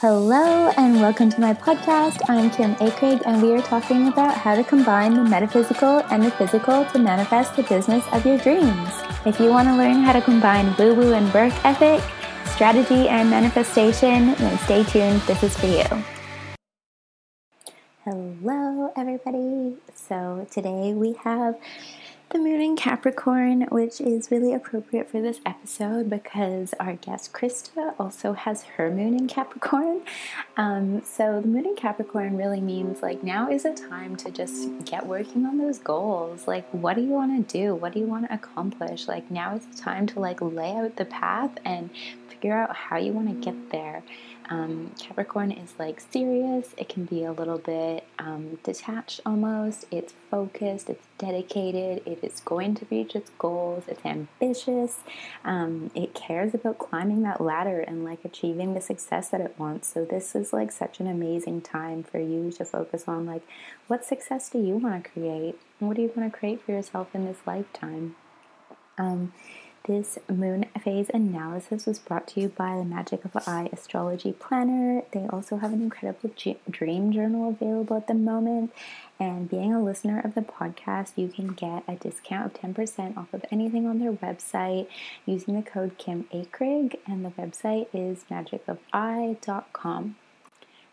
[0.00, 2.22] Hello and welcome to my podcast.
[2.28, 6.30] I'm Kim Akrig and we are talking about how to combine the metaphysical and the
[6.30, 8.90] physical to manifest the business of your dreams.
[9.26, 12.00] If you want to learn how to combine woo woo and work ethic,
[12.44, 15.20] strategy and manifestation, then stay tuned.
[15.22, 16.04] This is for you.
[18.04, 19.78] Hello, everybody.
[19.96, 21.56] So today we have
[22.30, 27.94] the moon in Capricorn, which is really appropriate for this episode because our guest Krista
[27.98, 30.02] also has her moon in Capricorn.
[30.58, 34.68] Um, so, the moon in Capricorn really means like now is a time to just
[34.84, 36.46] get working on those goals.
[36.46, 37.74] Like, what do you want to do?
[37.74, 39.08] What do you want to accomplish?
[39.08, 41.88] Like, now is the time to like lay out the path and
[42.28, 44.02] figure out how you want to get there.
[44.50, 49.84] Um, Capricorn is like serious, it can be a little bit um, detached almost.
[49.90, 55.00] It's focused, it's dedicated, it is going to reach its goals, it's ambitious,
[55.44, 59.92] um, it cares about climbing that ladder and like achieving the success that it wants.
[59.92, 63.42] So, this is like such an amazing time for you to focus on like
[63.86, 65.58] what success do you want to create?
[65.78, 68.16] What do you want to create for yourself in this lifetime?
[68.96, 69.32] Um,
[69.88, 75.02] this moon phase analysis was brought to you by the Magic of I Astrology Planner.
[75.12, 76.30] They also have an incredible
[76.70, 78.70] dream journal available at the moment.
[79.18, 83.32] And being a listener of the podcast, you can get a discount of 10% off
[83.32, 84.88] of anything on their website
[85.24, 90.16] using the code Kim Akrig, and the website is magicofi.com.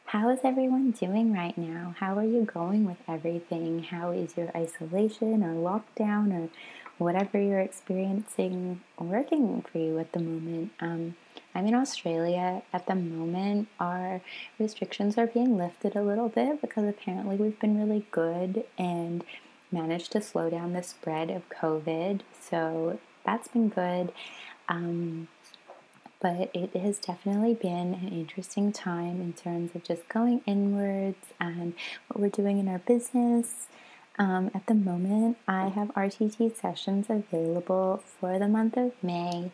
[0.06, 1.96] How is everyone doing right now?
[2.00, 3.84] How are you going with everything?
[3.84, 6.50] How is your isolation or lockdown or
[6.98, 10.72] whatever you're experiencing working for you at the moment.
[10.80, 11.16] Um,
[11.54, 13.68] I'm in Australia at the moment.
[13.80, 14.22] Our
[14.60, 19.23] restrictions are being lifted a little bit because apparently we've been really good and
[19.72, 22.22] managed to slow down the spread of COVID.
[22.42, 24.12] So that's been good.
[24.68, 25.28] Um,
[26.22, 31.73] but it has definitely been an interesting time in terms of just going inwards and
[32.08, 33.68] what we're doing in our business
[34.17, 39.52] um, at the moment, I have RTT sessions available for the month of May.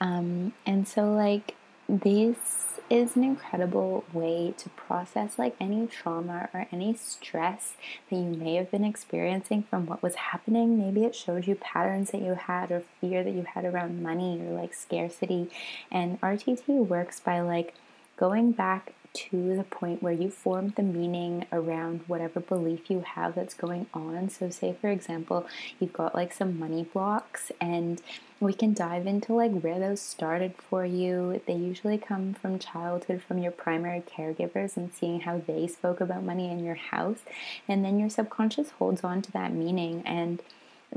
[0.00, 1.54] Um, and so, like,
[1.88, 7.74] this is an incredible way to process like any trauma or any stress
[8.10, 10.78] that you may have been experiencing from what was happening.
[10.78, 14.40] Maybe it showed you patterns that you had or fear that you had around money
[14.40, 15.50] or like scarcity.
[15.90, 17.74] And RTT works by like
[18.16, 23.34] going back to the point where you form the meaning around whatever belief you have
[23.34, 24.28] that's going on.
[24.28, 25.46] So, say for example,
[25.78, 28.02] you've got like some money blocks, and
[28.40, 31.40] we can dive into like where those started for you.
[31.46, 36.24] They usually come from childhood, from your primary caregivers, and seeing how they spoke about
[36.24, 37.20] money in your house.
[37.68, 40.42] And then your subconscious holds on to that meaning and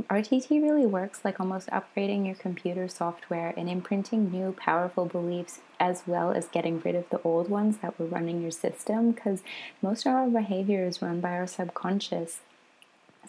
[0.04, 6.04] RTT really works like almost upgrading your computer software and imprinting new powerful beliefs as
[6.06, 9.42] well as getting rid of the old ones that were running your system because
[9.82, 12.42] most of our behavior is run by our subconscious.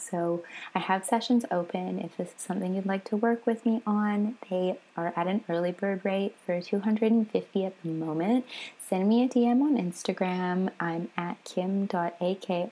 [0.01, 0.43] So
[0.75, 4.37] I have sessions open if this is something you'd like to work with me on.
[4.49, 8.45] They are at an early bird rate for 250 at the moment.
[8.79, 10.71] Send me a DM on Instagram.
[10.81, 12.71] I'm at kim.akrig,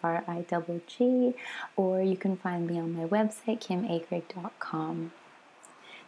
[1.76, 5.12] or you can find me on my website, kimakrig.com.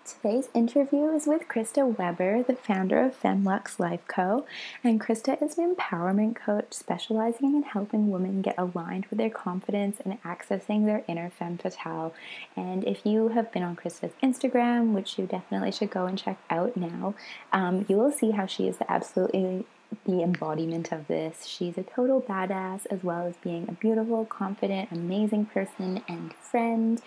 [0.09, 4.47] Today's interview is with Krista Weber, the founder of Femlux Life Co.
[4.83, 10.01] And Krista is an empowerment coach specializing in helping women get aligned with their confidence
[10.03, 12.15] and accessing their inner femme fatale.
[12.57, 16.39] And if you have been on Krista's Instagram, which you definitely should go and check
[16.49, 17.15] out now,
[17.53, 19.67] um, you will see how she is the absolutely
[20.05, 21.47] the embodiment of this.
[21.47, 27.01] She's a total badass as well as being a beautiful, confident, amazing person and friend.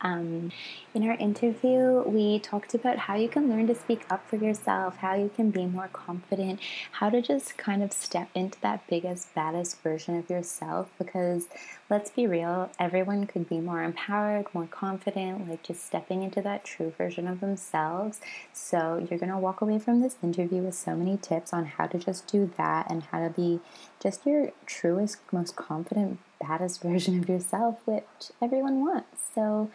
[0.00, 0.52] Um,
[0.94, 4.98] in our interview, we talked about how you can learn to speak up for yourself,
[4.98, 6.60] how you can be more confident,
[6.92, 10.90] how to just kind of step into that biggest, baddest version of yourself.
[10.98, 11.48] Because
[11.88, 16.64] let's be real, everyone could be more empowered, more confident, like just stepping into that
[16.64, 18.20] true version of themselves.
[18.52, 21.86] So, you're going to walk away from this interview with so many tips on how
[21.86, 23.60] to just do that and how to be
[24.00, 29.20] just your truest, most confident, baddest version of yourself, which everyone wants.
[29.34, 29.70] So,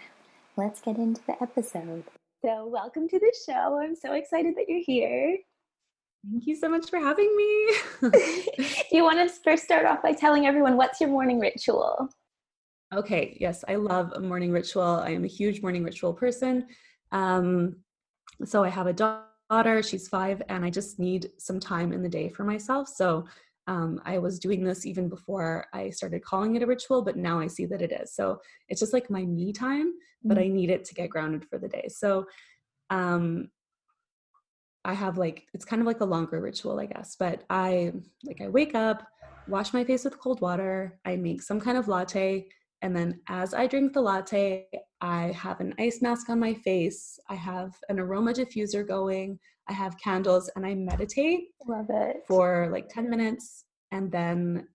[0.57, 2.03] let's get into the episode.
[2.43, 3.79] So, welcome to the show.
[3.79, 5.37] I'm so excited that you're here.
[6.29, 7.73] Thank you so much for having me.
[8.11, 12.09] Do you want to first start off by telling everyone what's your morning ritual?
[12.93, 14.83] Okay, yes, I love a morning ritual.
[14.83, 16.67] I am a huge morning ritual person.
[17.11, 17.77] Um,
[18.43, 22.09] so, I have a daughter, she's five, and I just need some time in the
[22.09, 22.89] day for myself.
[22.89, 23.25] So,
[23.67, 27.39] um, I was doing this even before I started calling it a ritual, but now
[27.39, 28.13] I see that it is.
[28.13, 29.93] So it's just like my me time,
[30.23, 30.37] but.
[30.37, 31.87] I need it to get grounded for the day.
[31.89, 32.25] So
[32.89, 33.49] um,
[34.83, 37.15] I have like it's kind of like a longer ritual, I guess.
[37.17, 37.93] But I
[38.25, 39.07] like I wake up,
[39.47, 42.47] wash my face with cold water, I make some kind of latte,
[42.81, 44.65] and then as I drink the latte,
[45.01, 47.19] I have an ice mask on my face.
[47.29, 49.39] I have an aroma diffuser going.
[49.71, 51.45] I have candles and I meditate.
[51.65, 52.23] Love it.
[52.27, 53.63] For like 10 minutes.
[53.91, 54.67] And then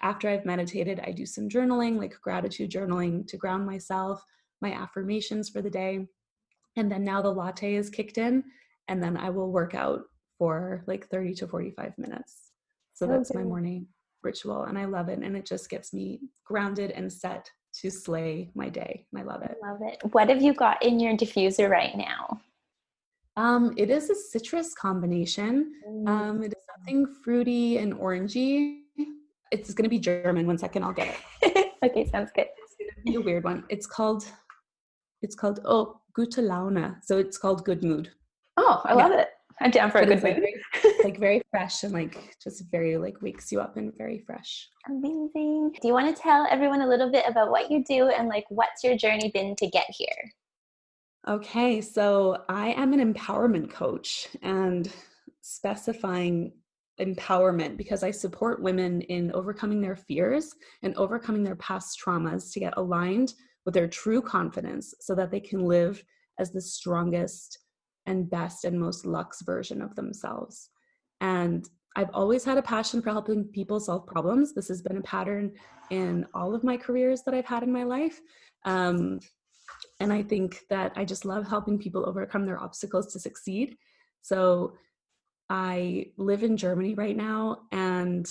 [0.00, 4.24] after I've meditated, I do some journaling, like gratitude journaling to ground myself,
[4.62, 6.06] my affirmations for the day.
[6.76, 8.44] And then now the latte is kicked in.
[8.88, 10.00] And then I will work out
[10.38, 12.52] for like 30 to 45 minutes.
[12.94, 13.88] So, that's my morning
[14.22, 15.18] ritual and I love it.
[15.18, 17.50] And it just gets me grounded and set
[17.80, 19.06] to slay my day.
[19.14, 19.56] I love it.
[19.62, 19.98] I love it.
[20.12, 22.40] What have you got in your diffuser right now?
[23.36, 25.72] Um, it is a citrus combination.
[26.06, 28.80] Um, it is something fruity and orangey.
[29.50, 30.46] It's going to be German.
[30.46, 31.72] One second, I'll get it.
[31.84, 32.46] okay, sounds good.
[32.56, 33.64] It's going to be a weird one.
[33.68, 34.24] It's called,
[35.22, 36.96] it's called, oh, gute Laune.
[37.02, 38.10] So it's called good mood.
[38.56, 39.28] Oh, I love it.
[39.60, 40.42] I'm down for but a good mood.
[40.42, 44.68] Like, like very fresh and like just very like wakes you up and very fresh.
[44.88, 45.72] Amazing.
[45.80, 48.44] Do you want to tell everyone a little bit about what you do and like
[48.48, 50.32] what's your journey been to get here?
[51.26, 54.92] Okay, so I am an empowerment coach and
[55.40, 56.52] specifying
[57.00, 62.60] empowerment because I support women in overcoming their fears and overcoming their past traumas to
[62.60, 63.32] get aligned
[63.64, 66.04] with their true confidence so that they can live
[66.38, 67.58] as the strongest
[68.04, 70.68] and best and most luxe version of themselves.
[71.22, 71.66] And
[71.96, 74.52] I've always had a passion for helping people solve problems.
[74.52, 75.52] This has been a pattern
[75.88, 78.20] in all of my careers that I've had in my life.
[78.66, 79.20] Um,
[80.00, 83.76] and I think that I just love helping people overcome their obstacles to succeed.
[84.22, 84.74] So
[85.50, 88.30] I live in Germany right now and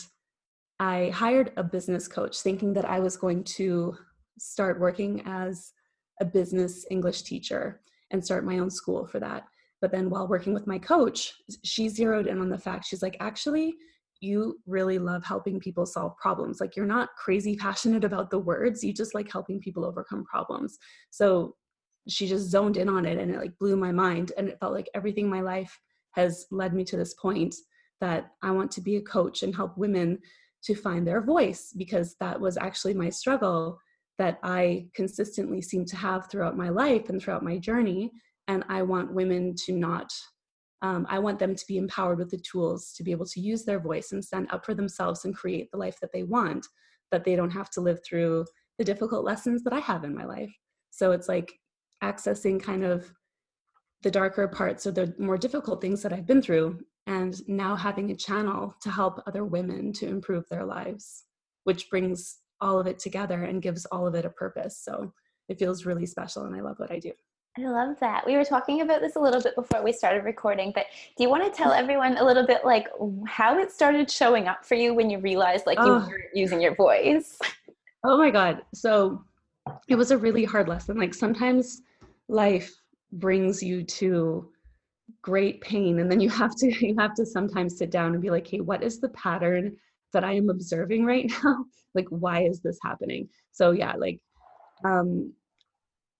[0.79, 3.95] I hired a business coach thinking that I was going to
[4.37, 5.71] start working as
[6.19, 9.45] a business English teacher and start my own school for that.
[9.81, 11.33] But then while working with my coach,
[11.63, 13.75] she zeroed in on the fact she's like, actually,
[14.23, 16.59] you really love helping people solve problems.
[16.59, 20.77] Like you're not crazy passionate about the words, you just like helping people overcome problems.
[21.11, 21.55] So
[22.07, 24.31] she just zoned in on it and it like blew my mind.
[24.37, 25.77] And it felt like everything in my life
[26.11, 27.55] has led me to this point
[28.01, 30.19] that I want to be a coach and help women
[30.63, 33.79] to find their voice because that was actually my struggle
[34.17, 38.11] that I consistently seem to have throughout my life and throughout my journey
[38.47, 40.11] and i want women to not
[40.83, 43.65] um, i want them to be empowered with the tools to be able to use
[43.65, 46.67] their voice and stand up for themselves and create the life that they want
[47.11, 48.45] that they don't have to live through
[48.77, 50.53] the difficult lessons that i have in my life.
[50.89, 51.53] So it's like
[52.03, 53.11] accessing kind of
[54.01, 58.11] the darker parts or the more difficult things that i've been through and now having
[58.11, 61.23] a channel to help other women to improve their lives
[61.63, 64.81] which brings all of it together and gives all of it a purpose.
[64.83, 65.13] So
[65.47, 67.11] it feels really special and i love what i do
[67.57, 68.25] I love that.
[68.25, 71.29] We were talking about this a little bit before we started recording, but do you
[71.29, 72.87] want to tell everyone a little bit like
[73.27, 75.85] how it started showing up for you when you realized like oh.
[75.85, 77.37] you were using your voice?
[78.03, 78.63] Oh my God.
[78.73, 79.23] So
[79.87, 80.97] it was a really hard lesson.
[80.97, 81.83] Like sometimes
[82.27, 82.73] life
[83.11, 84.49] brings you to
[85.21, 88.31] great pain and then you have to you have to sometimes sit down and be
[88.31, 89.77] like, "Hey, what is the pattern
[90.11, 91.65] that I am observing right now?
[91.93, 94.19] like why is this happening?" So yeah, like
[94.83, 95.33] um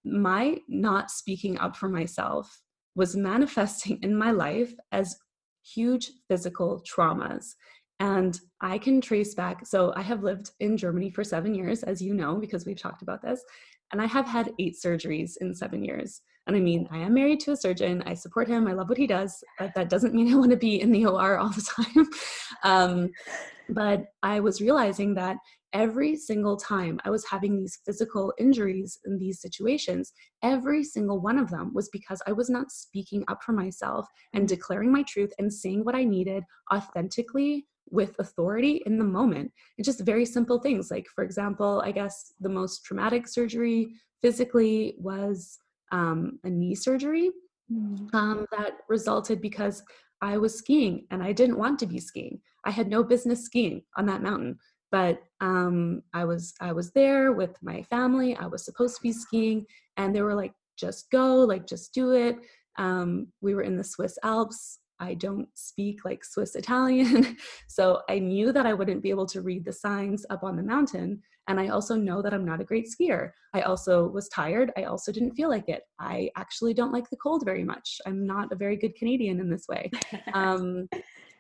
[0.06, 2.62] my not speaking up for myself
[2.96, 5.18] was manifesting in my life as
[5.64, 7.54] huge physical traumas.
[8.00, 9.66] And I can trace back.
[9.66, 13.02] So I have lived in Germany for seven years, as you know, because we've talked
[13.02, 13.42] about this.
[13.92, 16.22] And I have had eight surgeries in seven years.
[16.48, 18.04] And I mean, I am married to a surgeon.
[18.06, 18.68] I support him.
[18.68, 19.42] I love what he does.
[19.58, 21.62] But that doesn't mean I want to be in the OR all the
[21.96, 22.08] time.
[22.64, 23.12] um,
[23.70, 25.38] but I was realizing that
[25.74, 30.14] every single time I was having these physical injuries in these situations,
[30.44, 34.48] every single one of them was because I was not speaking up for myself and
[34.48, 39.52] declaring my truth and saying what I needed authentically with authority in the moment.
[39.78, 40.90] It's just very simple things.
[40.90, 45.60] Like, for example, I guess the most traumatic surgery physically was
[45.92, 47.32] um, a knee surgery
[47.72, 48.14] mm.
[48.14, 49.84] um, that resulted because
[50.22, 52.40] I was skiing and I didn't want to be skiing.
[52.64, 54.58] I had no business skiing on that mountain
[54.94, 58.38] but um, I was I was there with my family.
[58.38, 59.66] I was supposed to be skiing,
[59.98, 62.38] and they were like, "Just go, like just do it."
[62.78, 64.80] Um, we were in the Swiss Alps.
[65.00, 67.36] I don't speak like Swiss Italian,
[67.68, 70.64] so I knew that I wouldn't be able to read the signs up on the
[70.64, 71.24] mountain.
[71.48, 73.32] And I also know that I'm not a great skier.
[73.54, 74.72] I also was tired.
[74.78, 75.82] I also didn't feel like it.
[76.00, 78.00] I actually don't like the cold very much.
[78.06, 79.90] I'm not a very good Canadian in this way.
[80.34, 80.88] Um,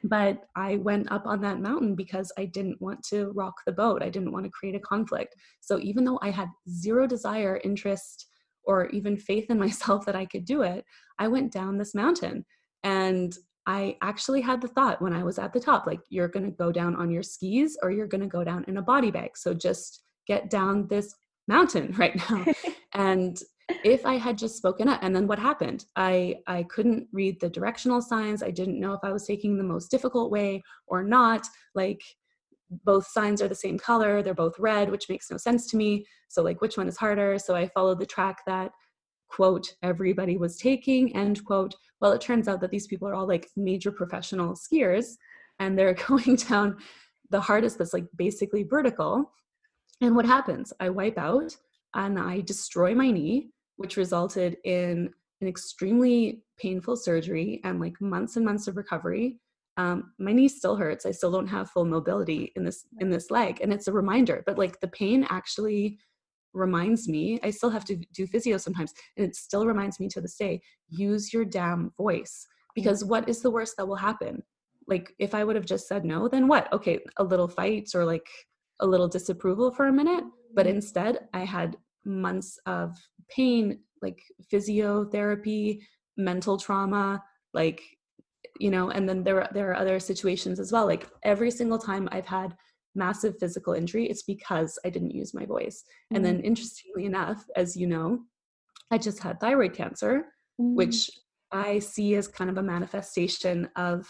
[0.04, 4.04] but I went up on that mountain because I didn't want to rock the boat.
[4.04, 5.36] I didn't want to create a conflict.
[5.62, 8.28] So even though I had zero desire, interest,
[8.66, 10.84] or even faith in myself that I could do it,
[11.20, 12.46] I went down this mountain.
[12.84, 13.34] And
[13.66, 16.52] I actually had the thought when I was at the top, like, you're going to
[16.52, 19.38] go down on your skis or you're going to go down in a body bag.
[19.38, 21.16] So just get down this
[21.48, 22.46] mountain right now.
[22.94, 23.38] and
[23.84, 25.86] if I had just spoken up, and then what happened?
[25.96, 28.44] I I couldn't read the directional signs.
[28.44, 31.48] I didn't know if I was taking the most difficult way or not.
[31.76, 32.02] Like
[32.84, 36.06] both signs are the same color, they're both red, which makes no sense to me.
[36.30, 37.38] So like which one is harder?
[37.38, 38.72] So I followed the track that
[39.34, 43.28] quote everybody was taking end quote well it turns out that these people are all
[43.28, 45.16] like major professional skiers
[45.60, 46.78] and they're going down
[47.32, 49.32] the hardest that's like basically vertical
[50.02, 51.56] and what happens i wipe out
[51.96, 55.12] and i destroy my knee which resulted in
[55.42, 59.38] an extremely painful surgery and like months and months of recovery.
[59.78, 61.06] Um, my knee still hurts.
[61.06, 64.44] I still don't have full mobility in this in this leg and it's a reminder
[64.46, 65.98] but like the pain actually
[66.54, 70.22] reminds me i still have to do physio sometimes and it still reminds me to
[70.22, 74.42] this day use your damn voice because what is the worst that will happen?
[74.88, 76.72] Like if i would have just said no then what?
[76.74, 78.28] Okay a little fight or like
[78.80, 80.76] a little disapproval for a minute but mm-hmm.
[80.76, 82.98] instead i had months of
[83.30, 85.80] pain like physiotherapy
[86.18, 87.82] mental trauma like
[88.60, 92.08] you know and then there there are other situations as well like every single time
[92.12, 92.56] i've had
[92.96, 95.84] massive physical injury, it's because I didn't use my voice.
[95.84, 96.16] Mm-hmm.
[96.16, 96.46] And then, mm.
[96.46, 98.20] interestingly enough, as you know,
[98.92, 100.26] I just had thyroid cancer,
[100.60, 100.76] mm-hmm.
[100.76, 101.10] which
[101.52, 104.08] I see as kind of a manifestation of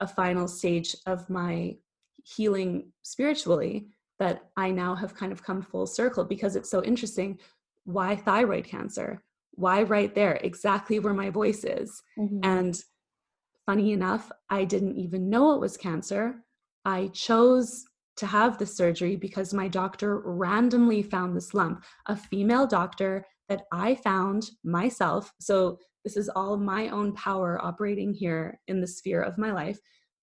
[0.00, 1.76] a final stage of my
[2.24, 3.88] healing spiritually
[4.24, 7.38] that I now have kind of come full circle because it's so interesting.
[7.84, 9.22] Why thyroid cancer?
[9.50, 12.02] Why right there, exactly where my voice is?
[12.18, 12.38] Mm-hmm.
[12.42, 12.82] And
[13.66, 16.36] funny enough, I didn't even know it was cancer.
[16.86, 17.84] I chose
[18.16, 23.64] to have the surgery because my doctor randomly found this lump, a female doctor that
[23.72, 25.30] I found myself.
[25.38, 29.78] So this is all my own power operating here in the sphere of my life.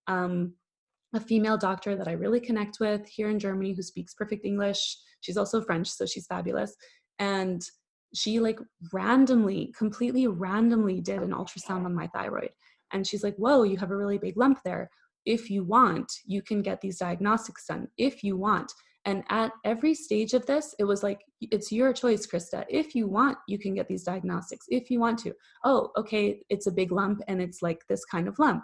[0.08, 0.56] Um,
[1.14, 4.98] a female doctor that I really connect with here in Germany who speaks perfect English.
[5.22, 6.76] She's also French, so she's fabulous.
[7.20, 7.62] And
[8.14, 8.60] she like
[8.94, 12.52] randomly, completely randomly did an ultrasound on my thyroid.
[12.94, 14.90] And she's like, Whoa, you have a really big lump there
[15.26, 18.72] if you want, you can get these diagnostics done if you want.
[19.06, 22.66] And at every stage of this, it was like, it's your choice, Krista.
[22.70, 24.68] If you want, you can get these diagnostics.
[24.70, 28.28] If you want to, oh, okay, it's a big lump and it's like this kind
[28.28, 28.64] of lump.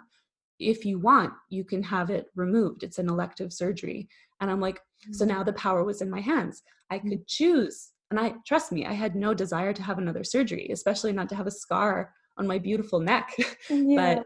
[0.58, 2.82] If you want, you can have it removed.
[2.82, 4.08] It's an elective surgery.
[4.40, 4.80] And I'm like,
[5.12, 6.62] so now the power was in my hands.
[6.90, 7.10] I mm-hmm.
[7.10, 7.90] could choose.
[8.10, 11.36] And I, trust me, I had no desire to have another surgery, especially not to
[11.36, 13.34] have a scar on my beautiful neck.
[13.70, 14.14] Yeah.
[14.14, 14.24] but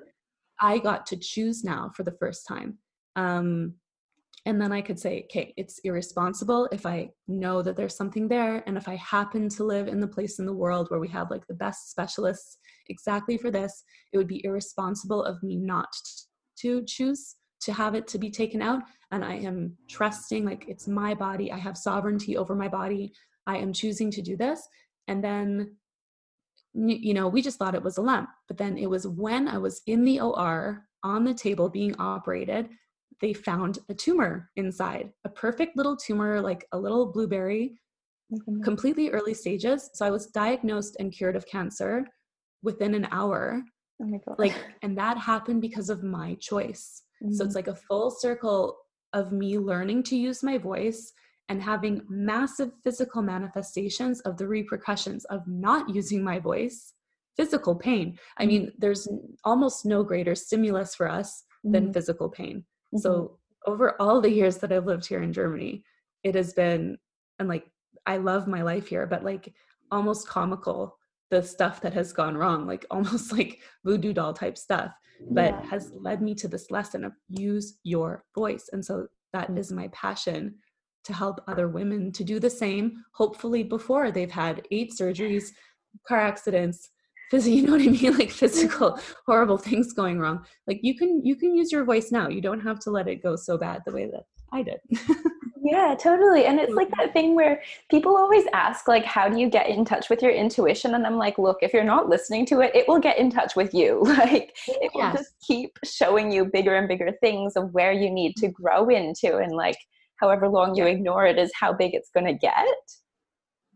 [0.61, 2.79] I got to choose now for the first time.
[3.17, 3.75] Um,
[4.45, 8.65] and then I could say, okay, it's irresponsible if I know that there's something there.
[8.67, 11.31] And if I happen to live in the place in the world where we have
[11.31, 12.59] like the best specialists
[12.89, 15.89] exactly for this, it would be irresponsible of me not
[16.59, 18.83] to choose to have it to be taken out.
[19.13, 21.53] And I am trusting, like, it's my body.
[21.53, 23.13] I have sovereignty over my body.
[23.47, 24.67] I am choosing to do this.
[25.07, 25.77] And then
[26.75, 28.31] you know, we just thought it was a lump.
[28.49, 32.69] But then it was when I was in the OR on the table being operated,
[33.21, 37.75] they found a tumor inside, a perfect little tumor, like a little blueberry,
[38.33, 38.63] mm-hmm.
[38.63, 39.91] completely early stages.
[39.95, 42.07] So I was diagnosed and cured of cancer
[42.63, 43.63] within an hour.
[44.01, 44.39] Oh my God.
[44.39, 47.03] Like, and that happened because of my choice.
[47.23, 47.35] Mm-hmm.
[47.35, 47.59] So it's mm-hmm.
[47.59, 48.77] like a full circle
[49.13, 51.13] of me learning to use my voice
[51.49, 56.95] and having massive physical manifestations of the repercussions of not using my voice
[57.37, 58.77] physical pain i mean mm-hmm.
[58.79, 59.09] there's
[59.45, 61.93] almost no greater stimulus for us than mm-hmm.
[61.93, 62.65] physical pain
[62.95, 62.99] mm-hmm.
[62.99, 65.85] so over all the years that i've lived here in germany
[66.23, 66.97] it has been
[67.39, 67.67] and like
[68.07, 69.53] i love my life here but like
[69.91, 70.99] almost comical
[71.31, 74.93] the stuff that has gone wrong like almost like voodoo doll type stuff
[75.31, 75.67] but yeah.
[75.71, 79.59] has led me to this lesson of use your voice and so that mm-hmm.
[79.59, 80.55] is my passion
[81.05, 85.49] to help other women to do the same, hopefully before they've had eight surgeries,
[86.07, 86.91] car accidents,
[87.33, 88.19] physical, you know what I mean?
[88.19, 90.45] Like physical horrible things going wrong.
[90.67, 92.29] Like you can you can use your voice now.
[92.29, 94.81] You don't have to let it go so bad the way that I did.
[95.65, 96.45] yeah, totally.
[96.45, 99.85] And it's like that thing where people always ask like how do you get in
[99.85, 102.87] touch with your intuition and I'm like, look, if you're not listening to it, it
[102.87, 104.03] will get in touch with you.
[104.23, 105.17] Like it will yes.
[105.17, 108.63] just keep showing you bigger and bigger things of where you need to mm-hmm.
[108.63, 109.77] grow into and like
[110.17, 112.67] however long you ignore it is how big it's going to get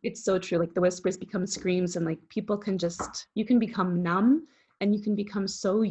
[0.02, 3.58] it's so true like the whispers become screams and like people can just you can
[3.58, 4.46] become numb
[4.80, 5.84] and you can become so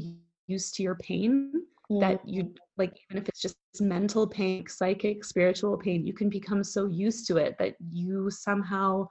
[0.48, 1.52] used to your pain
[1.92, 2.00] mm.
[2.00, 6.64] that you like even if it's just mental pain psychic spiritual pain you can become
[6.64, 9.06] so used to it that you somehow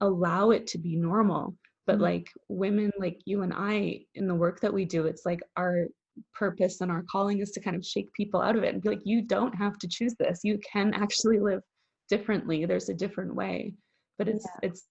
[0.00, 1.54] allow it to be normal
[1.86, 2.02] but mm-hmm.
[2.02, 5.86] like women like you and i in the work that we do it's like our
[6.32, 8.88] purpose and our calling is to kind of shake people out of it and be
[8.88, 11.60] like you don't have to choose this you can actually live
[12.08, 13.74] differently there's a different way
[14.18, 14.68] but it's yeah.
[14.68, 14.86] it's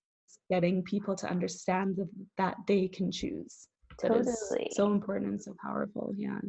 [0.50, 1.98] getting people to understand
[2.38, 3.68] that they can choose
[4.00, 4.70] totally.
[4.72, 6.40] so important and so powerful yeah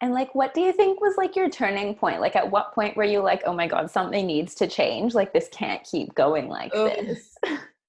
[0.00, 2.96] and like what do you think was like your turning point like at what point
[2.96, 6.48] were you like oh my god something needs to change like this can't keep going
[6.48, 6.88] like oh.
[6.88, 7.36] this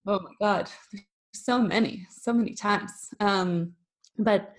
[0.07, 0.69] oh my god
[1.33, 3.73] so many so many times um
[4.17, 4.53] but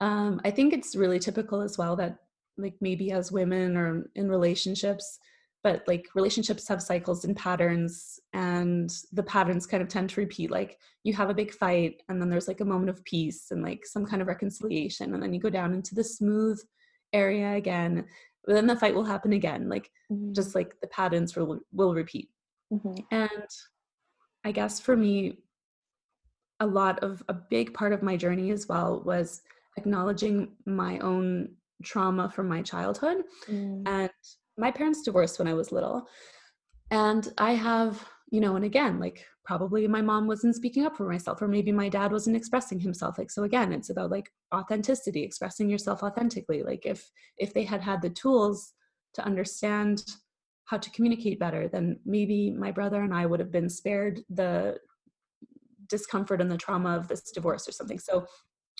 [0.00, 2.16] um i think it's really typical as well that
[2.56, 5.18] like maybe as women or in relationships
[5.62, 10.50] but like relationships have cycles and patterns and the patterns kind of tend to repeat
[10.50, 13.62] like you have a big fight and then there's like a moment of peace and
[13.62, 16.60] like some kind of reconciliation and then you go down into the smooth
[17.12, 18.04] area again
[18.44, 20.32] but then the fight will happen again like mm-hmm.
[20.32, 22.28] just like the patterns will will repeat
[22.72, 22.94] mm-hmm.
[23.10, 23.48] and
[24.44, 25.38] i guess for me
[26.60, 29.42] a lot of a big part of my journey as well was
[29.76, 31.48] acknowledging my own
[31.82, 33.82] trauma from my childhood mm.
[33.86, 34.10] and
[34.56, 36.06] my parents divorced when I was little.
[36.90, 41.08] And I have, you know, and again, like probably my mom wasn't speaking up for
[41.08, 43.18] myself, or maybe my dad wasn't expressing himself.
[43.18, 46.62] Like, so again, it's about like authenticity, expressing yourself authentically.
[46.62, 48.72] Like if if they had had the tools
[49.14, 50.04] to understand
[50.66, 54.78] how to communicate better, then maybe my brother and I would have been spared the
[55.88, 57.98] discomfort and the trauma of this divorce or something.
[57.98, 58.26] So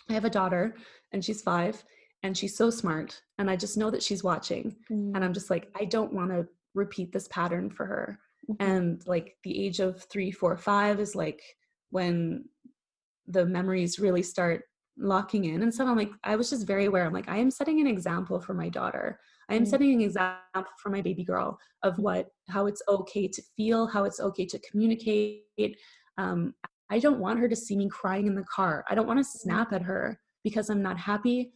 [0.09, 0.77] I have a daughter
[1.13, 1.83] and she's five
[2.23, 5.15] and she's so smart and i just know that she's watching mm.
[5.15, 8.19] and i'm just like i don't want to repeat this pattern for her
[8.51, 8.63] mm-hmm.
[8.63, 11.43] and like the age of three four five is like
[11.91, 12.45] when
[13.27, 14.63] the memories really start
[14.99, 17.51] locking in and so i'm like i was just very aware i'm like i am
[17.51, 19.67] setting an example for my daughter i am mm.
[19.67, 24.05] setting an example for my baby girl of what how it's okay to feel how
[24.05, 25.77] it's okay to communicate
[26.19, 26.53] um,
[26.91, 29.25] i don't want her to see me crying in the car i don't want to
[29.25, 29.41] mm.
[29.41, 31.53] snap at her because i'm not happy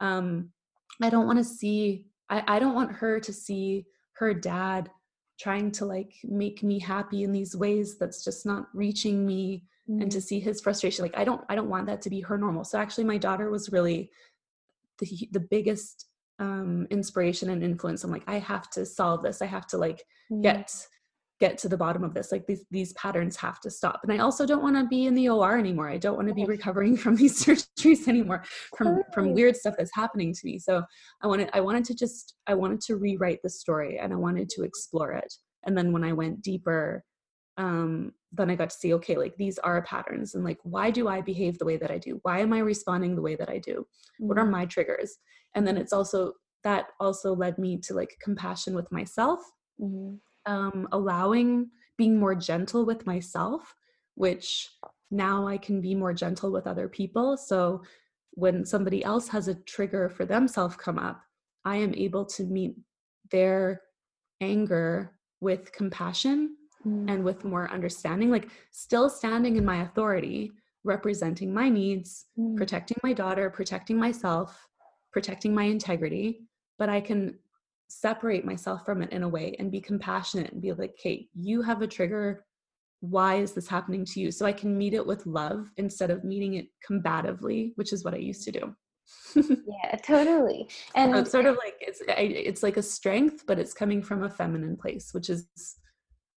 [0.00, 0.50] um
[1.02, 4.90] i don't want to see I, I don't want her to see her dad
[5.38, 10.02] trying to like make me happy in these ways that's just not reaching me mm.
[10.02, 10.22] and to mm.
[10.22, 12.78] see his frustration like i don't i don't want that to be her normal so
[12.78, 14.10] actually my daughter was really
[14.98, 16.06] the the biggest
[16.40, 20.04] um inspiration and influence i'm like i have to solve this i have to like
[20.30, 20.42] mm.
[20.42, 20.74] get
[21.40, 24.00] get to the bottom of this like these these patterns have to stop.
[24.02, 25.88] And i also don't want to be in the or anymore.
[25.88, 28.44] I don't want to be recovering from these surgeries anymore
[28.76, 30.58] from from weird stuff that's happening to me.
[30.58, 30.82] So
[31.22, 34.48] i wanted i wanted to just i wanted to rewrite the story and i wanted
[34.50, 35.32] to explore it.
[35.64, 37.04] And then when i went deeper
[37.56, 41.08] um then i got to see okay like these are patterns and like why do
[41.08, 42.18] i behave the way that i do?
[42.22, 43.86] Why am i responding the way that i do?
[44.18, 44.52] What are mm-hmm.
[44.52, 45.18] my triggers?
[45.54, 46.32] And then it's also
[46.64, 49.40] that also led me to like compassion with myself
[49.80, 50.16] mm-hmm
[50.48, 53.74] um, allowing being more gentle with myself,
[54.14, 54.70] which
[55.10, 57.36] now I can be more gentle with other people.
[57.36, 57.82] So
[58.32, 61.20] when somebody else has a trigger for themselves come up,
[61.64, 62.76] I am able to meet
[63.30, 63.82] their
[64.40, 66.56] anger with compassion
[66.86, 67.10] mm.
[67.10, 70.52] and with more understanding, like still standing in my authority,
[70.84, 72.56] representing my needs, mm.
[72.56, 74.66] protecting my daughter, protecting myself,
[75.12, 76.40] protecting my integrity,
[76.78, 77.38] but I can
[77.88, 81.62] separate myself from it in a way and be compassionate and be like, okay, you
[81.62, 82.44] have a trigger.
[83.00, 84.30] Why is this happening to you?
[84.30, 88.14] So I can meet it with love instead of meeting it combatively, which is what
[88.14, 88.74] I used to do.
[89.36, 90.68] yeah, totally.
[90.94, 94.24] And so it's sort of like it's it's like a strength, but it's coming from
[94.24, 95.46] a feminine place, which is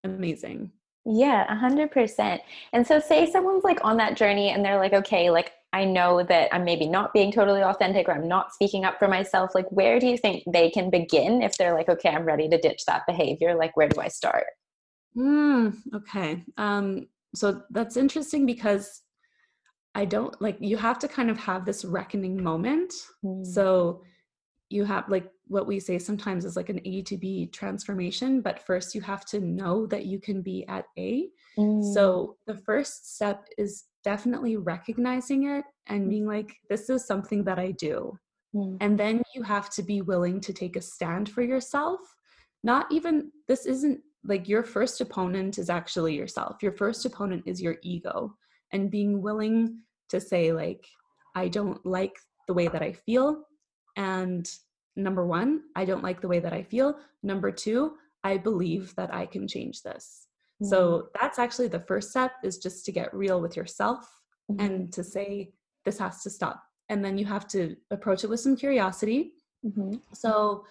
[0.04, 0.70] amazing.
[1.06, 2.42] Yeah, a hundred percent.
[2.72, 6.22] And so say someone's like on that journey and they're like, okay, like I know
[6.24, 9.54] that I'm maybe not being totally authentic or I'm not speaking up for myself.
[9.54, 12.58] Like, where do you think they can begin if they're like, okay, I'm ready to
[12.58, 13.54] ditch that behavior?
[13.54, 14.46] Like, where do I start?
[15.16, 16.44] Mm, okay.
[16.56, 19.02] Um, so that's interesting because
[19.94, 22.92] I don't like you have to kind of have this reckoning moment.
[23.24, 23.46] Mm.
[23.46, 24.02] So
[24.68, 28.64] you have like what we say sometimes is like an A to B transformation, but
[28.64, 31.28] first you have to know that you can be at A.
[31.58, 31.92] Mm.
[31.92, 37.58] So the first step is definitely recognizing it and being like, this is something that
[37.58, 38.16] I do.
[38.54, 38.76] Mm.
[38.80, 41.98] And then you have to be willing to take a stand for yourself.
[42.62, 46.62] Not even, this isn't like your first opponent is actually yourself.
[46.62, 48.36] Your first opponent is your ego.
[48.72, 50.86] And being willing to say, like,
[51.34, 53.42] I don't like the way that I feel.
[53.96, 54.48] And
[55.02, 56.96] number one, I don't like the way that I feel.
[57.22, 60.26] Number two, I believe that I can change this.
[60.62, 60.70] Mm-hmm.
[60.70, 64.06] So that's actually the first step is just to get real with yourself
[64.50, 64.64] mm-hmm.
[64.64, 65.52] and to say,
[65.84, 66.62] this has to stop.
[66.88, 69.32] And then you have to approach it with some curiosity.
[69.64, 69.96] Mm-hmm.
[70.12, 70.64] So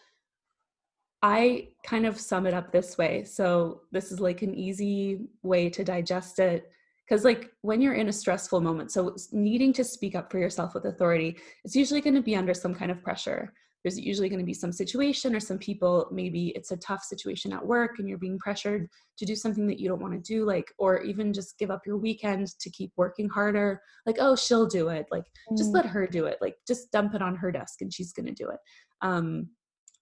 [1.22, 3.24] I kind of sum it up this way.
[3.24, 6.70] So this is like an easy way to digest it
[7.10, 10.74] because like when you're in a stressful moment so needing to speak up for yourself
[10.74, 14.40] with authority it's usually going to be under some kind of pressure there's usually going
[14.40, 18.08] to be some situation or some people maybe it's a tough situation at work and
[18.08, 18.88] you're being pressured
[19.18, 21.86] to do something that you don't want to do like or even just give up
[21.86, 25.58] your weekend to keep working harder like oh she'll do it like mm.
[25.58, 28.26] just let her do it like just dump it on her desk and she's going
[28.26, 28.60] to do it
[29.02, 29.48] um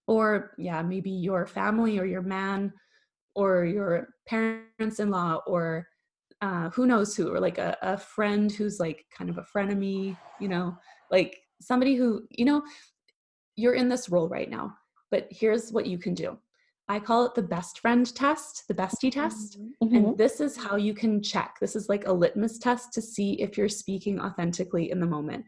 [0.06, 2.72] or yeah maybe your family or your man
[3.34, 5.86] or your parents-in-law or
[6.40, 10.16] uh, who knows who or like a, a friend who's like kind of a frenemy
[10.40, 10.76] you know
[11.10, 12.62] like somebody who you know
[13.58, 14.74] you're in this role right now
[15.10, 16.36] but here's what you can do.
[16.90, 19.58] I call it the best friend test the bestie test.
[19.82, 19.96] Mm-hmm.
[19.96, 21.56] and this is how you can check.
[21.60, 25.44] This is like a litmus test to see if you're speaking authentically in the moment.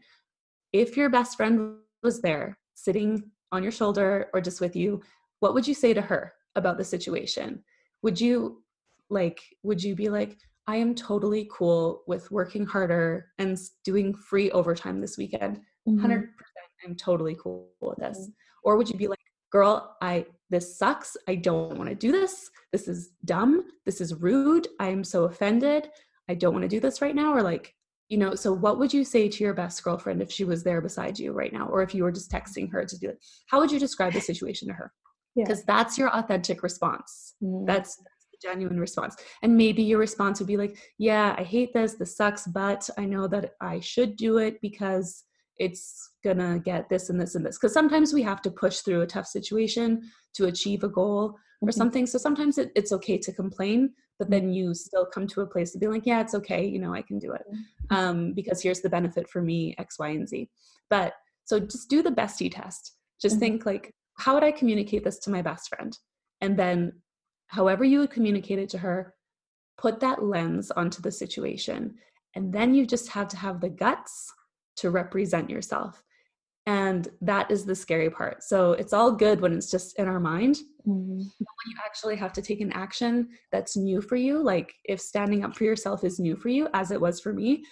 [0.71, 5.01] If your best friend was there sitting on your shoulder or just with you
[5.39, 7.63] what would you say to her about the situation?
[8.03, 8.63] Would you
[9.09, 14.51] like would you be like i am totally cool with working harder and doing free
[14.51, 15.59] overtime this weekend.
[15.87, 16.05] Mm-hmm.
[16.05, 16.27] 100%
[16.85, 18.17] i'm totally cool with this.
[18.17, 18.31] Mm-hmm.
[18.63, 19.19] or would you be like
[19.51, 21.15] girl i this sucks.
[21.27, 22.49] I don't want to do this.
[22.73, 23.63] This is dumb.
[23.85, 24.67] This is rude.
[24.79, 25.87] I'm so offended.
[26.29, 27.33] I don't want to do this right now.
[27.33, 27.73] Or like
[28.09, 30.81] you know so what would you say to your best girlfriend if she was there
[30.81, 31.67] beside you right now?
[31.69, 33.17] Or if you were just texting her to do it
[33.47, 34.91] how would you describe the situation to her?
[35.33, 35.65] Because yeah.
[35.67, 37.35] that's your authentic response.
[37.41, 37.65] Mm.
[37.65, 39.15] that's, that's genuine response.
[39.43, 41.93] And maybe your response would be like yeah i hate this.
[41.93, 45.23] This sucks but i know that i should do it because
[45.61, 47.57] it's gonna get this and this and this.
[47.57, 50.01] Because sometimes we have to push through a tough situation
[50.33, 51.69] to achieve a goal mm-hmm.
[51.69, 52.05] or something.
[52.05, 55.71] So sometimes it, it's okay to complain but then you still come to a place
[55.71, 57.95] to be like yeah it's okay you know i can do it mm-hmm.
[57.95, 60.47] um, because here's the benefit for me x y and z.
[60.91, 61.13] But
[61.45, 62.93] so just do the bestie test.
[63.19, 63.39] Just mm-hmm.
[63.39, 65.97] think like how would i communicate this to my best friend?
[66.39, 67.01] And then
[67.47, 69.15] however you would communicate it to her
[69.77, 71.95] put that lens onto the situation.
[72.35, 74.31] And then you just have to have the guts
[74.77, 76.03] to represent yourself.
[76.67, 78.43] And that is the scary part.
[78.43, 80.57] So it's all good when it's just in our mind.
[80.87, 81.17] Mm-hmm.
[81.17, 84.99] but when you actually have to take an action that's new for you like if
[84.99, 87.63] standing up for yourself is new for you as it was for me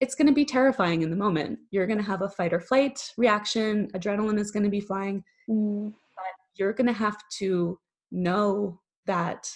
[0.00, 1.58] it's going to be terrifying in the moment.
[1.70, 5.22] You're going to have a fight or flight reaction adrenaline is going to be flying.
[5.48, 5.88] Mm-hmm.
[5.88, 7.78] but you're going to have to
[8.10, 9.48] know that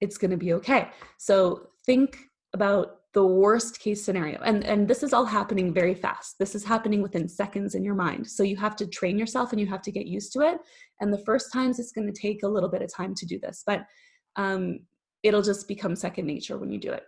[0.00, 0.88] it's going to be okay.
[1.18, 2.18] So think
[2.54, 4.38] about the worst case scenario.
[4.42, 6.38] And and this is all happening very fast.
[6.38, 8.28] This is happening within seconds in your mind.
[8.36, 10.58] So you have to train yourself and you have to get used to it.
[11.00, 13.38] And the first times it's going to take a little bit of time to do
[13.38, 13.86] this but
[14.36, 14.80] um,
[15.22, 17.04] it'll just become second nature when you do it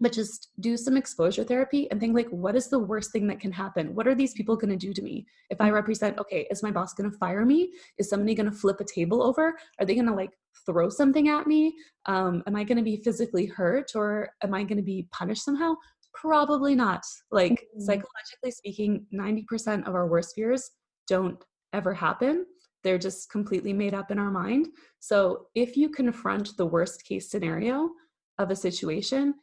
[0.00, 3.40] but just do some exposure therapy and think like what is the worst thing that
[3.40, 3.94] can happen?
[3.94, 5.26] What are these people going to do to me?
[5.50, 7.72] If i represent okay is my boss going to fire me?
[7.98, 9.54] Is somebody going to flip a table over?
[9.78, 10.32] Are they going to like
[10.64, 11.74] throw something at me?
[12.06, 15.44] Um, am i going to be physically hurt or am i going to be punished
[15.44, 15.74] somehow?
[16.12, 17.04] Probably not.
[17.30, 17.80] Like mm-hmm.
[17.80, 20.70] psychologically speaking 90% of our worst fears
[21.08, 22.46] don't ever happen.
[22.82, 24.68] They're just completely made up in our mind.
[25.00, 27.90] So if you confront the worst case scenario
[28.38, 29.34] of a situation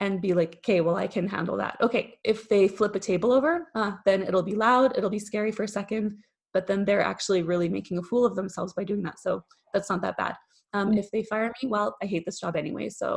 [0.00, 1.76] and be like, okay, well, I can handle that.
[1.80, 5.50] Okay, if they flip a table over, uh, then it'll be loud, it'll be scary
[5.50, 6.16] for a second,
[6.54, 9.18] but then they're actually really making a fool of themselves by doing that.
[9.18, 9.42] So
[9.74, 10.34] that's not that bad.
[10.72, 10.98] Um, mm-hmm.
[10.98, 13.16] If they fire me, well, I hate this job anyway, so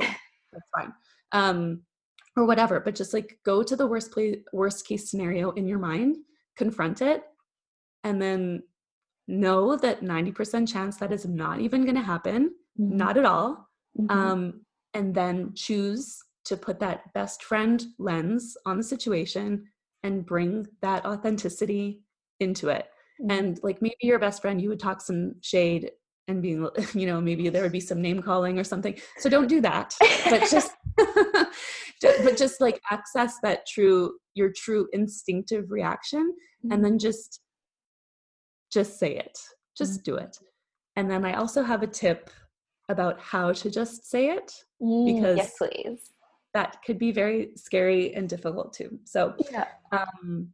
[0.52, 0.92] that's fine.
[1.34, 1.82] Um,
[2.36, 5.80] or whatever, but just like go to the worst play, worst case scenario in your
[5.80, 6.18] mind,
[6.58, 7.24] confront it,
[8.04, 8.64] and then
[9.28, 12.98] know that 90% chance that is not even going to happen, mm-hmm.
[12.98, 13.68] not at all.
[14.00, 14.18] Mm-hmm.
[14.18, 14.62] Um,
[14.94, 19.66] and then choose to put that best friend lens on the situation
[20.04, 22.02] and bring that authenticity
[22.40, 22.88] into it.
[23.22, 23.32] Mm-hmm.
[23.32, 25.92] And like maybe your best friend, you would talk some shade
[26.28, 29.00] and being, you know, maybe there would be some name calling or something.
[29.18, 29.96] So don't do that,
[30.30, 36.34] but just, but just like access that true, your true instinctive reaction
[36.66, 36.72] mm-hmm.
[36.72, 37.42] and then just,
[38.72, 39.38] just say it,
[39.78, 40.12] just mm-hmm.
[40.12, 40.38] do it.
[40.96, 42.30] And then I also have a tip
[42.90, 44.52] about how to just say it
[44.82, 46.11] mm, because yes, please
[46.54, 49.00] that could be very scary and difficult too.
[49.06, 49.66] So, yeah.
[49.92, 50.54] Um,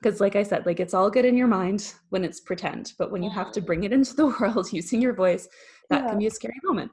[0.00, 3.10] because like i said like it's all good in your mind when it's pretend but
[3.10, 5.48] when you have to bring it into the world using your voice
[5.88, 6.10] that yeah.
[6.10, 6.90] can be a scary moment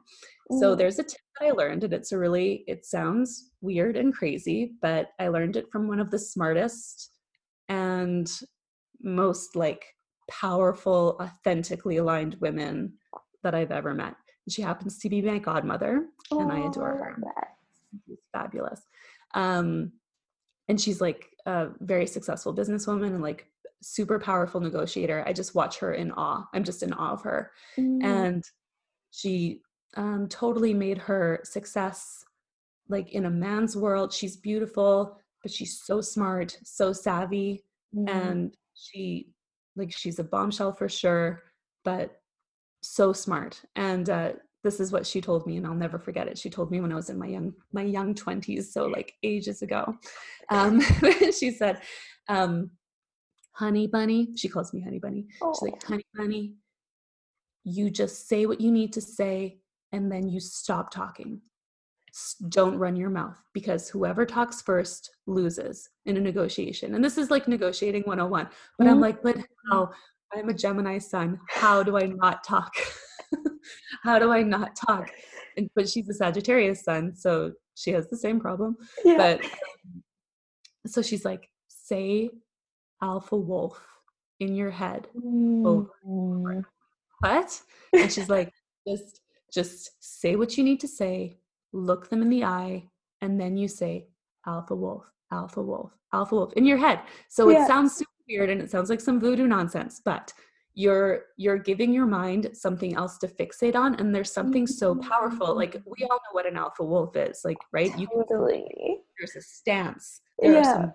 [0.51, 0.59] mm.
[0.59, 4.13] so there's a tip that i learned and it's a really it sounds weird and
[4.13, 7.11] crazy but i learned it from one of the smartest
[7.69, 8.41] and
[9.01, 9.85] most like
[10.29, 12.93] powerful authentically aligned women
[13.43, 14.15] that i've ever met
[14.49, 18.81] she happens to be my godmother oh, and i adore her that fabulous.
[19.33, 19.91] Um,
[20.67, 23.47] and she's like a very successful businesswoman and like
[23.81, 25.23] super powerful negotiator.
[25.25, 26.45] I just watch her in awe.
[26.53, 27.51] I'm just in awe of her.
[27.77, 28.03] Mm.
[28.03, 28.43] And
[29.11, 29.61] she
[29.95, 32.25] um, totally made her success
[32.89, 37.63] like in a man's world she's beautiful but she's so smart so savvy
[37.95, 38.07] mm-hmm.
[38.07, 39.27] and she
[39.75, 41.43] like she's a bombshell for sure
[41.83, 42.21] but
[42.81, 44.31] so smart and uh
[44.67, 46.37] this is what she told me and I'll never forget it.
[46.37, 49.61] She told me when I was in my young my young 20s, so like ages
[49.61, 49.95] ago.
[50.49, 50.81] Um
[51.39, 51.81] she said,
[52.27, 52.71] um,
[53.53, 55.25] honey bunny, she calls me honey bunny.
[55.41, 55.53] Oh.
[55.53, 56.55] She's like, honey bunny,
[57.63, 59.59] you just say what you need to say
[59.93, 61.39] and then you stop talking.
[62.49, 66.95] Don't run your mouth because whoever talks first loses in a negotiation.
[66.95, 68.49] And this is like negotiating 101.
[68.77, 68.93] But mm-hmm.
[68.93, 69.37] I'm like, but
[69.71, 69.91] how?
[70.33, 71.39] I'm a Gemini sun.
[71.49, 72.73] How do I not talk?
[74.03, 75.09] how do I not talk?
[75.55, 78.77] And, but she's a Sagittarius sun, so she has the same problem.
[79.03, 79.17] Yeah.
[79.17, 80.03] But um,
[80.85, 82.29] so she's like, say
[83.01, 83.81] alpha wolf
[84.39, 85.07] in your head.
[85.17, 85.87] Mm.
[87.19, 87.61] What?
[87.93, 88.51] And she's like,
[88.87, 89.21] just
[89.53, 91.37] just say what you need to say,
[91.71, 92.89] look them in the eye,
[93.21, 94.07] and then you say
[94.45, 96.99] alpha wolf, alpha wolf, alpha wolf in your head.
[97.29, 97.63] So yeah.
[97.63, 100.33] it sounds super weird and it sounds like some voodoo nonsense, but
[100.77, 105.55] you're you're giving your mind something else to fixate on and there's something so powerful
[105.55, 105.89] like mm-hmm.
[105.97, 108.63] we all know what an alpha wolf is like right totally.
[108.77, 110.59] you can, there's a stance there yeah.
[110.59, 110.93] are some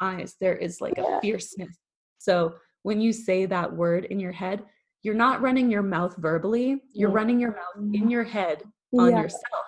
[0.00, 1.18] eyes there is like yeah.
[1.18, 1.76] a fierceness
[2.18, 4.62] so when you say that word in your head
[5.02, 7.16] you're not running your mouth verbally you're yeah.
[7.16, 8.62] running your mouth in your head
[8.96, 9.66] on yourself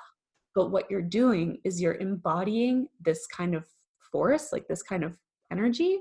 [0.54, 3.64] but what you're doing is you're embodying this kind of
[4.12, 5.18] force like this kind of
[5.50, 5.98] energy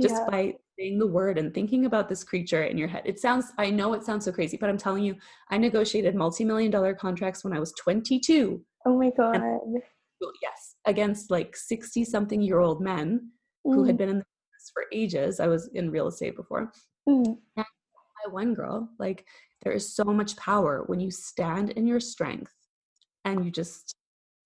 [0.00, 3.02] just by saying the word and thinking about this creature in your head.
[3.04, 5.16] It sounds, I know it sounds so crazy, but I'm telling you,
[5.50, 8.62] I negotiated multi million dollar contracts when I was 22.
[8.86, 9.36] Oh my God.
[9.36, 9.82] And,
[10.42, 13.30] yes, against like 60 something year old men
[13.66, 13.74] mm.
[13.74, 13.98] who had mm.
[13.98, 15.40] been in the business for ages.
[15.40, 16.72] I was in real estate before.
[17.08, 17.38] Mm.
[17.56, 17.66] And
[18.26, 19.24] I one girl, like,
[19.62, 22.52] there is so much power when you stand in your strength
[23.24, 23.94] and you just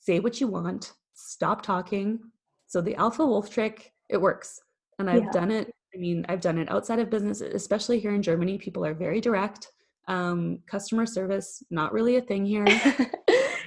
[0.00, 2.18] say what you want, stop talking.
[2.66, 4.60] So the alpha wolf trick, it works.
[4.98, 5.30] And I've yeah.
[5.30, 8.56] done it I mean, I've done it outside of business, especially here in Germany.
[8.56, 9.70] People are very direct.
[10.08, 12.66] Um, customer service, not really a thing here.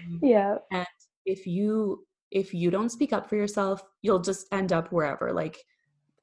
[0.08, 0.58] Um, yeah.
[0.72, 0.86] And
[1.26, 5.34] if you if you don't speak up for yourself, you'll just end up wherever.
[5.34, 5.58] Like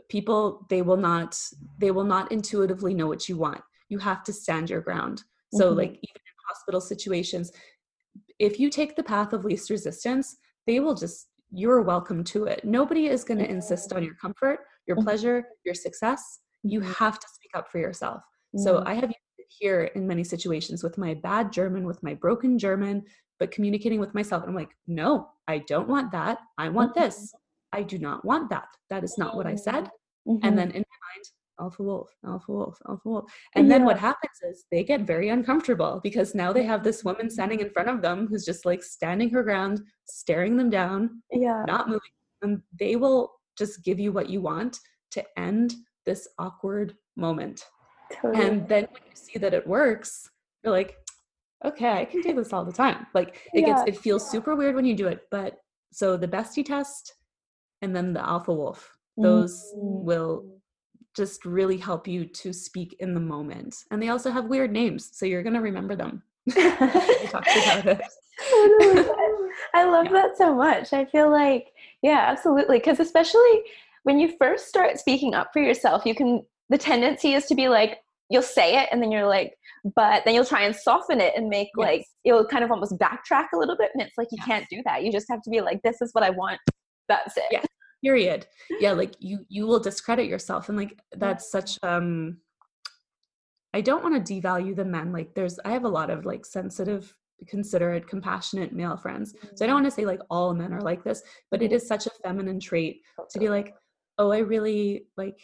[0.09, 1.37] people, they will not
[1.79, 3.61] they will not intuitively know what you want.
[3.89, 5.25] You have to stand your ground.
[5.53, 5.79] So mm-hmm.
[5.79, 7.51] like even in hospital situations,
[8.39, 12.65] if you take the path of least resistance, they will just you're welcome to it.
[12.65, 15.05] Nobody is going to insist on your comfort your mm-hmm.
[15.05, 16.93] pleasure, your success, you mm-hmm.
[16.93, 18.23] have to speak up for yourself.
[18.57, 18.89] So mm-hmm.
[18.89, 19.13] I have
[19.59, 23.03] here in many situations with my bad German, with my broken German,
[23.39, 24.45] but communicating with myself.
[24.47, 26.39] I'm like, no, I don't want that.
[26.59, 27.33] I want this.
[27.73, 28.69] I do not want that.
[28.91, 29.91] That is not what I said.
[30.29, 30.47] Mm-hmm.
[30.47, 31.25] And then in my mind,
[31.61, 33.25] alpha wolf, alpha wolf, alpha wolf.
[33.55, 33.79] And yeah.
[33.79, 37.61] then what happens is they get very uncomfortable because now they have this woman standing
[37.61, 41.89] in front of them who's just like standing her ground, staring them down, yeah, not
[41.89, 42.11] moving.
[42.43, 44.79] And they will just give you what you want
[45.13, 47.65] to end this awkward moment.
[48.13, 48.47] Totally.
[48.47, 50.29] And then when you see that it works,
[50.63, 50.97] you're like,
[51.65, 53.07] okay, I can do this all the time.
[53.15, 53.67] Like it yeah.
[53.67, 55.59] gets it feels super weird when you do it, but
[55.93, 57.15] so the bestie test
[57.83, 60.05] and then the alpha wolf, those mm-hmm.
[60.05, 60.45] will
[61.15, 63.77] just really help you to speak in the moment.
[63.91, 66.23] And they also have weird names, so you're gonna remember them.
[69.75, 70.93] I love that so much.
[70.93, 71.69] I feel like,
[72.03, 72.79] yeah, absolutely.
[72.79, 73.63] Because especially
[74.05, 77.69] when you first start speaking up for yourself, you can, the tendency is to be
[77.69, 79.55] like, you'll say it and then you're like,
[79.97, 81.87] but then you'll try and soften it and make yes.
[81.87, 83.91] like, you'll kind of almost backtrack a little bit.
[83.95, 84.47] And it's like, you yes.
[84.47, 85.05] can't do that.
[85.05, 86.61] You just have to be like, this is what I want.
[87.09, 87.45] That's it.
[87.51, 87.63] Yeah.
[88.03, 88.47] Period.
[88.81, 88.93] Yeah.
[89.03, 90.69] Like you, you will discredit yourself.
[90.69, 92.39] And like, that's such, um,
[93.75, 95.13] I don't want to devalue the men.
[95.13, 97.15] Like there's I have a lot of like sensitive
[97.49, 99.35] considerate, compassionate male friends.
[99.55, 99.83] So I don't mm-hmm.
[99.83, 101.79] want to say like all men are like this, but it mm-hmm.
[101.87, 103.01] such a feminine trait
[103.31, 103.75] to be like,
[104.19, 105.39] oh, I really like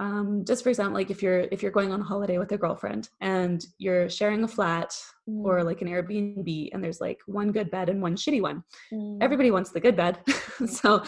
[0.00, 2.56] um, just for example, like if you're if you're going on a holiday with a
[2.56, 4.94] girlfriend and you're sharing a flat
[5.28, 5.44] mm.
[5.44, 9.18] or like an Airbnb and there's like one good bed and one shitty one, mm.
[9.20, 10.18] everybody wants the good bed.
[10.66, 11.04] so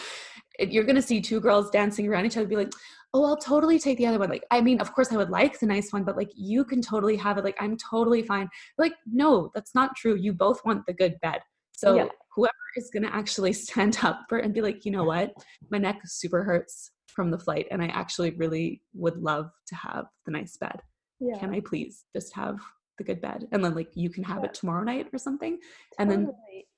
[0.59, 2.71] you're gonna see two girls dancing around each other, be like,
[3.13, 4.29] oh, I'll totally take the other one.
[4.29, 6.81] Like, I mean, of course I would like the nice one, but like you can
[6.81, 7.43] totally have it.
[7.43, 8.49] Like, I'm totally fine.
[8.77, 10.15] Like, no, that's not true.
[10.15, 11.41] You both want the good bed.
[11.73, 12.07] So yeah.
[12.35, 15.33] whoever is gonna actually stand up for and be like, you know what,
[15.69, 20.05] my neck super hurts from the flight, and I actually really would love to have
[20.25, 20.79] the nice bed.
[21.19, 21.37] Yeah.
[21.37, 22.59] Can I please just have
[22.97, 23.47] the good bed?
[23.51, 24.45] And then like you can have yeah.
[24.45, 25.59] it tomorrow night or something,
[25.99, 26.31] and then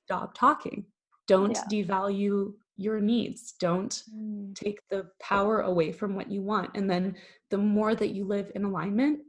[0.05, 0.85] stop talking.
[1.27, 3.53] Don't devalue your needs.
[3.59, 4.53] Don't mm.
[4.55, 6.71] take the power away from what you want.
[6.75, 7.15] And then
[7.49, 9.19] the more that you live in alignment,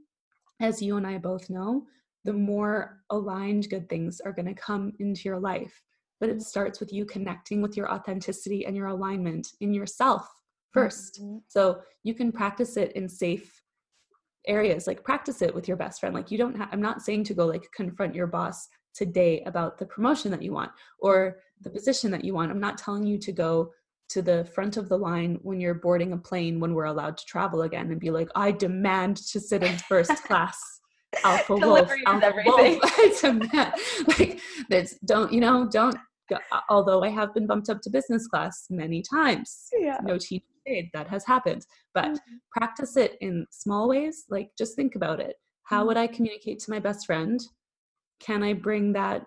[0.61, 1.87] as you and I both know,
[2.25, 5.83] the more aligned good things are going to come into your life.
[6.19, 10.27] but it starts with you connecting with your authenticity and your alignment in yourself
[10.75, 11.37] 1st mm-hmm.
[11.49, 13.63] So you can practice it in safe
[14.47, 16.15] areas, like practice it with your best friend.
[16.15, 19.79] Like you don't have, I'm not saying to go like confront your boss today about
[19.79, 22.51] the promotion that you want or the position that you want.
[22.51, 23.73] I'm not telling you to go
[24.09, 27.25] to the front of the line when you're boarding a plane when we're allowed to
[27.27, 30.59] travel again and be like, I demand to sit in first class.
[31.25, 32.83] Alpha wolf, alpha wolf.
[34.19, 34.39] like,
[34.69, 35.97] there's don't you know don't
[36.69, 39.69] although I have been bumped up to business class many times.
[39.79, 39.99] Yeah.
[40.03, 40.45] No tea
[40.93, 41.65] that has happened.
[41.95, 42.37] But mm-hmm.
[42.51, 44.25] practice it in small ways.
[44.29, 45.37] Like just think about it.
[45.65, 45.87] How mm-hmm.
[45.89, 47.41] would I communicate to my best friend?
[48.21, 49.27] Can I bring that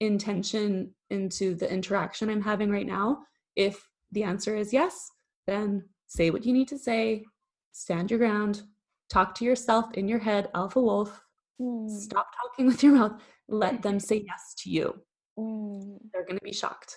[0.00, 3.22] intention into the interaction I'm having right now?
[3.56, 5.10] If the answer is yes,
[5.46, 7.24] then say what you need to say,
[7.72, 8.62] stand your ground,
[9.08, 11.20] talk to yourself in your head, alpha wolf.
[11.60, 11.88] Mm.
[11.88, 13.20] Stop talking with your mouth.
[13.48, 14.94] Let them say yes to you.
[15.38, 15.98] Mm.
[16.12, 16.96] They're going to be shocked.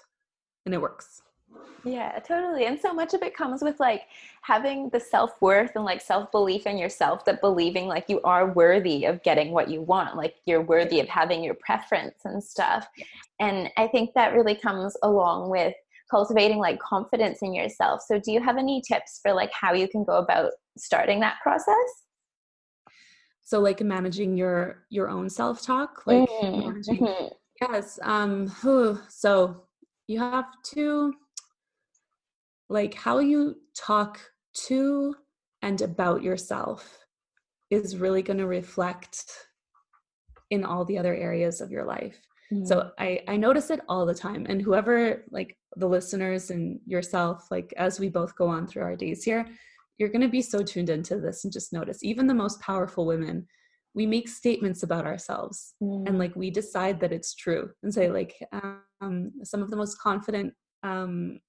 [0.65, 1.21] And it works.
[1.85, 2.65] Yeah, totally.
[2.65, 4.03] And so much of it comes with like
[4.41, 8.53] having the self worth and like self belief in yourself that believing like you are
[8.53, 12.87] worthy of getting what you want, like you're worthy of having your preference and stuff.
[13.39, 15.73] And I think that really comes along with
[16.09, 18.01] cultivating like confidence in yourself.
[18.07, 21.37] So, do you have any tips for like how you can go about starting that
[21.43, 22.05] process?
[23.43, 26.79] So, like managing your your own self talk, like mm-hmm.
[26.79, 27.27] mm-hmm.
[27.61, 27.99] yes.
[28.03, 28.47] Um,
[29.09, 29.65] so
[30.07, 31.13] you have to
[32.69, 34.19] like how you talk
[34.67, 35.15] to
[35.61, 36.99] and about yourself
[37.69, 39.25] is really going to reflect
[40.49, 42.19] in all the other areas of your life.
[42.51, 42.65] Mm-hmm.
[42.65, 47.47] So I I notice it all the time and whoever like the listeners and yourself
[47.49, 49.47] like as we both go on through our days here
[49.97, 53.05] you're going to be so tuned into this and just notice even the most powerful
[53.05, 53.47] women
[53.95, 56.07] we make statements about ourselves mm.
[56.07, 58.35] and like we decide that it's true and say like
[59.01, 61.39] um, some of the most confident um,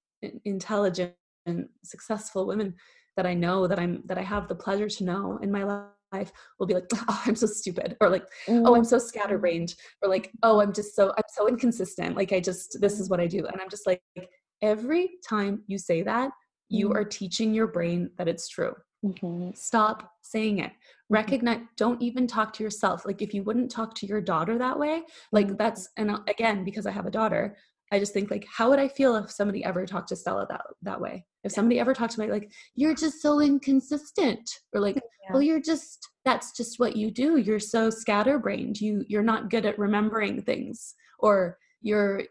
[0.44, 1.14] intelligent
[1.46, 2.74] and successful women
[3.16, 6.32] that I know that I'm that I have the pleasure to know in my life
[6.58, 10.30] will be like, oh, I'm so stupid, or like, oh, I'm so scatterbrained, or like,
[10.42, 12.16] oh, I'm just so I'm so inconsistent.
[12.16, 14.02] Like I just this is what I do, and I'm just like,
[14.62, 16.30] every time you say that,
[16.68, 16.98] you mm-hmm.
[16.98, 18.74] are teaching your brain that it's true.
[19.04, 19.50] Mm-hmm.
[19.54, 20.70] Stop saying it.
[20.70, 21.14] Mm-hmm.
[21.14, 21.60] Recognize.
[21.76, 23.04] Don't even talk to yourself.
[23.04, 25.56] Like if you wouldn't talk to your daughter that way, like mm-hmm.
[25.56, 27.56] that's and uh, again because I have a daughter,
[27.92, 30.62] I just think like, how would I feel if somebody ever talked to Stella that
[30.82, 31.24] that way?
[31.44, 35.32] If somebody ever talked to me like, you're just so inconsistent, or like, yeah.
[35.32, 37.36] well, you're just that's just what you do.
[37.36, 38.80] You're so scatterbrained.
[38.80, 42.22] You you're not good at remembering things, or you're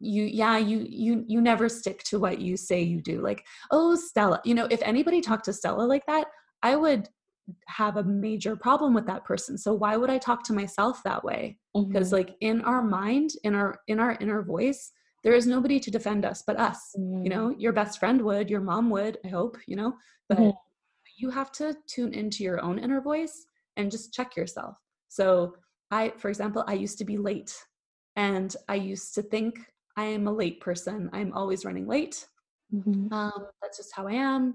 [0.00, 3.94] you yeah you you you never stick to what you say you do like oh
[3.94, 6.26] stella you know if anybody talked to stella like that
[6.62, 7.08] i would
[7.66, 11.22] have a major problem with that person so why would i talk to myself that
[11.22, 11.56] way
[11.88, 12.16] because mm-hmm.
[12.16, 16.24] like in our mind in our in our inner voice there is nobody to defend
[16.24, 17.24] us but us mm-hmm.
[17.24, 19.94] you know your best friend would your mom would i hope you know
[20.28, 20.50] but mm-hmm.
[21.18, 24.76] you have to tune into your own inner voice and just check yourself
[25.08, 25.54] so
[25.90, 27.54] i for example i used to be late
[28.16, 29.58] and i used to think
[29.96, 32.26] i am a late person i'm always running late
[32.74, 33.12] mm-hmm.
[33.12, 34.54] um, that's just how i am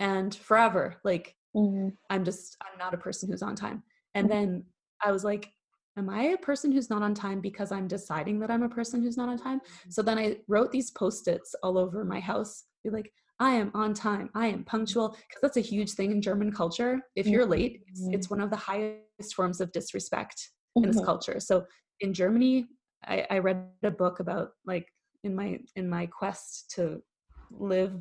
[0.00, 1.88] and forever like mm-hmm.
[2.10, 3.82] i'm just i'm not a person who's on time
[4.14, 4.38] and mm-hmm.
[4.38, 4.64] then
[5.04, 5.50] i was like
[5.98, 9.02] am I a person who's not on time because I'm deciding that I'm a person
[9.02, 9.60] who's not on time?
[9.60, 9.90] Mm-hmm.
[9.90, 12.64] So then I wrote these post-its all over my house.
[12.84, 14.30] Be like, I am on time.
[14.34, 17.00] I am punctual because that's a huge thing in German culture.
[17.16, 18.14] If you're late, it's, mm-hmm.
[18.14, 21.04] it's one of the highest forms of disrespect in this mm-hmm.
[21.04, 21.40] culture.
[21.40, 21.64] So
[22.00, 22.66] in Germany,
[23.04, 24.88] I, I read a book about like
[25.22, 27.02] in my in my quest to
[27.50, 27.92] live,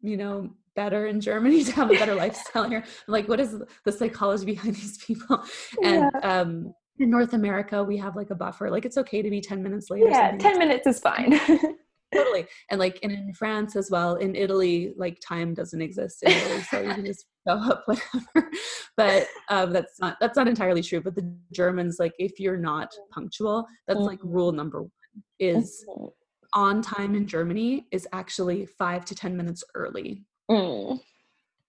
[0.00, 2.84] you know, better in Germany to have a better lifestyle here.
[3.08, 5.42] like, what is the psychology behind these people?
[5.82, 6.40] And yeah.
[6.40, 8.70] um, in North America, we have like a buffer.
[8.70, 10.04] Like it's okay to be 10 minutes late.
[10.06, 11.38] Yeah, 10 minutes is fine.
[12.14, 12.46] totally.
[12.70, 16.62] And like in, in France as well, in Italy, like time doesn't exist in Italy.
[16.62, 18.50] So you can just go up whatever.
[18.96, 21.00] But um, that's not that's not entirely true.
[21.00, 24.06] But the Germans, like if you're not punctual, that's mm-hmm.
[24.06, 24.90] like rule number one
[25.38, 26.06] is mm-hmm.
[26.54, 30.24] on time in Germany is actually five to 10 minutes early.
[30.50, 31.00] Mm.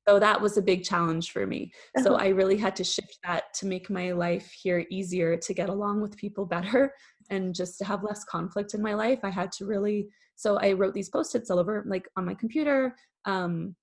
[0.07, 1.71] So that was a big challenge for me.
[2.03, 2.25] So uh-huh.
[2.25, 6.01] i really had to shift that to make my life here easier to get along
[6.01, 6.93] with people better
[7.29, 9.19] and just to have less conflict in my life.
[9.23, 12.93] I had to really so i wrote these post-its all over like on my computer
[13.23, 13.73] um,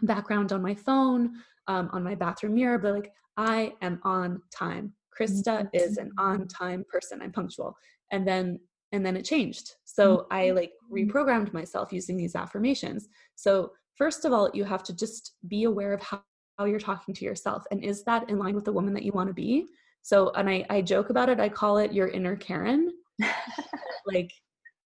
[0.00, 1.30] background on my phone
[1.66, 4.92] um, on my bathroom mirror but like i am on time.
[5.18, 7.20] Krista is an on time person.
[7.22, 7.76] I'm punctual.
[8.12, 8.60] And then
[8.92, 9.74] and then it changed.
[9.84, 10.56] So i mm-hmm.
[10.56, 13.08] like reprogrammed myself using these affirmations.
[13.36, 16.22] So first of all, you have to just be aware of how,
[16.58, 17.64] how you're talking to yourself.
[17.70, 19.66] And is that in line with the woman that you want to be?
[20.00, 22.90] So, and I, I joke about it, I call it your inner Karen.
[24.06, 24.32] like,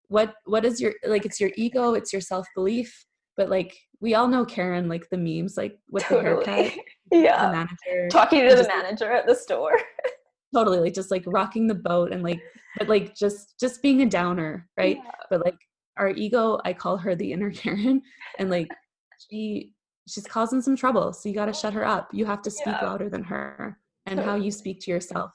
[0.09, 3.07] what what is your like it's your ego it's your self-belief
[3.37, 6.45] but like we all know karen like the memes like with totally.
[6.45, 6.79] the haircut
[7.11, 9.79] yeah the manager talking to the manager at the store
[10.55, 12.41] totally like just like rocking the boat and like
[12.79, 15.11] but like just just being a downer right yeah.
[15.31, 15.57] but like
[15.97, 18.03] our ego i call her the inner karen
[18.39, 18.69] and like
[19.31, 19.73] she
[20.09, 22.09] she's causing some trouble so you got to shut her up.
[22.13, 22.85] You have to speak yeah.
[22.85, 25.31] louder than her and how you speak to yourself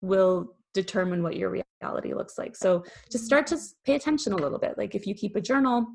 [0.00, 2.56] will determine what your reality looks like.
[2.56, 5.86] So just start to pay attention a little bit like if you keep a journal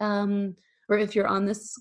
[0.00, 0.54] um
[0.88, 1.74] or if you're on this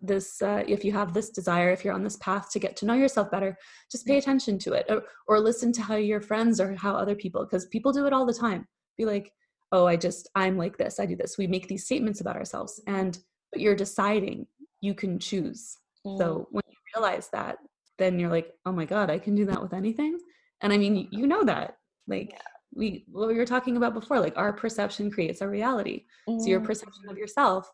[0.00, 2.84] this uh, if you have this desire if you're on this path to get to
[2.84, 3.56] know yourself better
[3.90, 7.14] just pay attention to it or, or listen to how your friends or how other
[7.14, 8.66] people because people do it all the time.
[8.98, 9.32] Be like
[9.70, 11.38] oh i just i'm like this i do this.
[11.38, 13.18] We make these statements about ourselves and
[13.52, 14.46] but you're deciding
[14.80, 15.76] you can choose
[16.06, 16.18] mm.
[16.18, 17.58] so when you realize that
[17.98, 20.18] then you're like oh my god i can do that with anything
[20.62, 21.76] and i mean you know that
[22.08, 22.38] like yeah.
[22.74, 26.40] we what we were talking about before like our perception creates our reality mm.
[26.40, 26.66] so your mm.
[26.66, 27.70] perception of yourself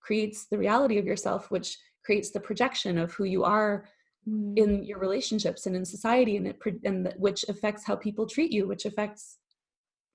[0.00, 3.86] creates the reality of yourself which creates the projection of who you are
[4.28, 4.56] mm.
[4.58, 8.68] in your relationships and in society and it and which affects how people treat you
[8.68, 9.38] which affects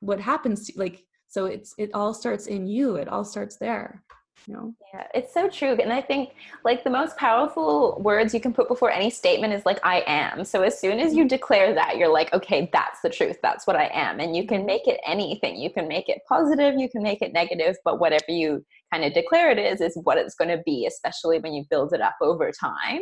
[0.01, 4.03] what happens to, like so it's it all starts in you it all starts there
[4.47, 4.73] you know?
[4.93, 6.32] Yeah it's so true and i think
[6.63, 10.43] like the most powerful words you can put before any statement is like i am
[10.43, 11.30] so as soon as you mm-hmm.
[11.30, 14.65] declare that you're like okay that's the truth that's what i am and you can
[14.65, 18.25] make it anything you can make it positive you can make it negative but whatever
[18.30, 18.63] you
[18.93, 21.93] kind of declare it is is what it's going to be especially when you build
[21.93, 23.01] it up over time.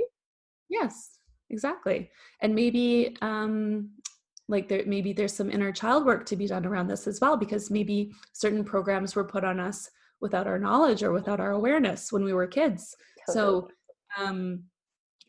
[0.69, 1.11] Yes
[1.49, 2.09] exactly
[2.41, 3.89] and maybe um
[4.49, 7.37] like there maybe there's some inner child work to be done around this as well
[7.37, 9.89] because maybe certain programs were put on us
[10.21, 12.95] without our knowledge or without our awareness when we were kids.
[13.27, 13.33] Totally.
[13.35, 13.69] So,
[14.17, 14.63] um,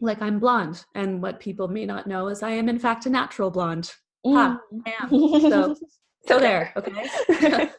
[0.01, 3.11] like I'm blonde, and what people may not know is I am in fact a
[3.11, 3.93] natural blonde.
[4.25, 4.35] Mm.
[4.35, 5.11] Ha, I am.
[5.11, 5.77] So,
[6.27, 6.73] so there.
[6.77, 6.91] Okay.
[7.29, 7.71] of course,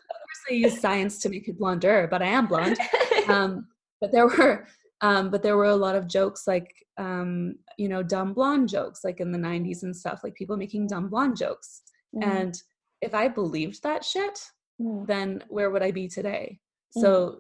[0.49, 2.78] I use science to make it blonder, but I am blonde.
[3.28, 3.68] Um,
[4.01, 4.66] but there were,
[5.01, 9.01] um, but there were a lot of jokes like, um, you know, dumb blonde jokes,
[9.03, 11.84] like in the '90s and stuff, like people making dumb blonde jokes.
[12.16, 12.26] Mm.
[12.26, 12.64] And
[13.01, 14.39] if I believed that shit,
[14.82, 15.05] mm.
[15.05, 16.60] then where would I be today?
[16.98, 17.02] Mm.
[17.02, 17.40] So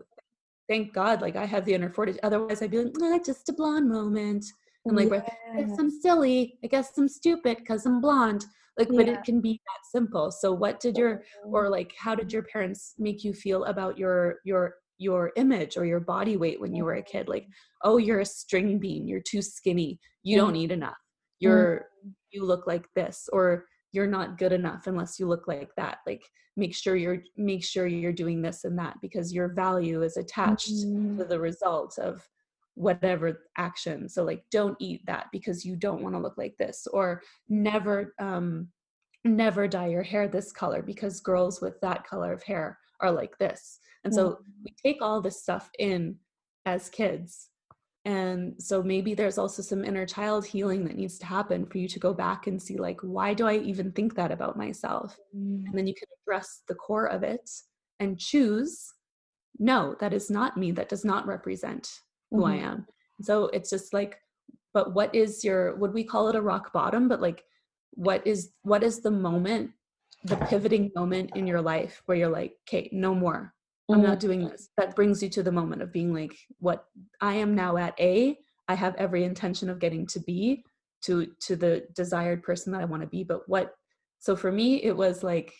[0.69, 2.21] thank God, like I have the inner fortitude.
[2.23, 4.45] Otherwise, I'd be like, ah, just a blonde moment.
[4.85, 5.29] And like, yeah.
[5.53, 6.57] I guess I'm silly.
[6.63, 8.45] I guess I'm stupid because I'm blonde.
[8.77, 10.31] Like, but it can be that simple.
[10.31, 14.37] So, what did your or like, how did your parents make you feel about your
[14.45, 17.27] your your image or your body weight when you were a kid?
[17.27, 17.47] Like,
[17.83, 19.05] oh, you're a string bean.
[19.05, 19.99] You're too skinny.
[20.23, 20.97] You don't eat enough.
[21.39, 22.11] You're mm.
[22.31, 26.23] you look like this, or you're not good enough unless you look like that like
[26.55, 30.71] make sure you're make sure you're doing this and that because your value is attached
[30.71, 31.17] mm-hmm.
[31.17, 32.27] to the result of
[32.75, 36.87] whatever action so like don't eat that because you don't want to look like this
[36.93, 38.67] or never um
[39.25, 43.37] never dye your hair this color because girls with that color of hair are like
[43.37, 44.43] this and so mm-hmm.
[44.65, 46.15] we take all this stuff in
[46.65, 47.49] as kids
[48.05, 51.87] and so maybe there's also some inner child healing that needs to happen for you
[51.87, 55.17] to go back and see like why do i even think that about myself?
[55.35, 55.65] Mm.
[55.65, 57.49] and then you can address the core of it
[57.99, 58.93] and choose
[59.57, 60.71] no that is not me.
[60.71, 62.51] That does not represent who mm-hmm.
[62.51, 62.85] i am
[63.21, 64.19] so it's just like
[64.73, 67.07] but what is your would we call it a rock bottom?
[67.07, 67.43] But like
[67.91, 69.71] what is what is the moment
[70.23, 73.53] the pivoting moment in your life where you're like okay no more
[73.91, 74.27] I'm not mm-hmm.
[74.27, 74.69] doing this.
[74.77, 76.85] That brings you to the moment of being like, what
[77.21, 78.37] I am now at A,
[78.67, 80.63] I have every intention of getting to B
[81.03, 83.23] to to the desired person that I want to be.
[83.23, 83.73] But what
[84.19, 85.53] so for me it was like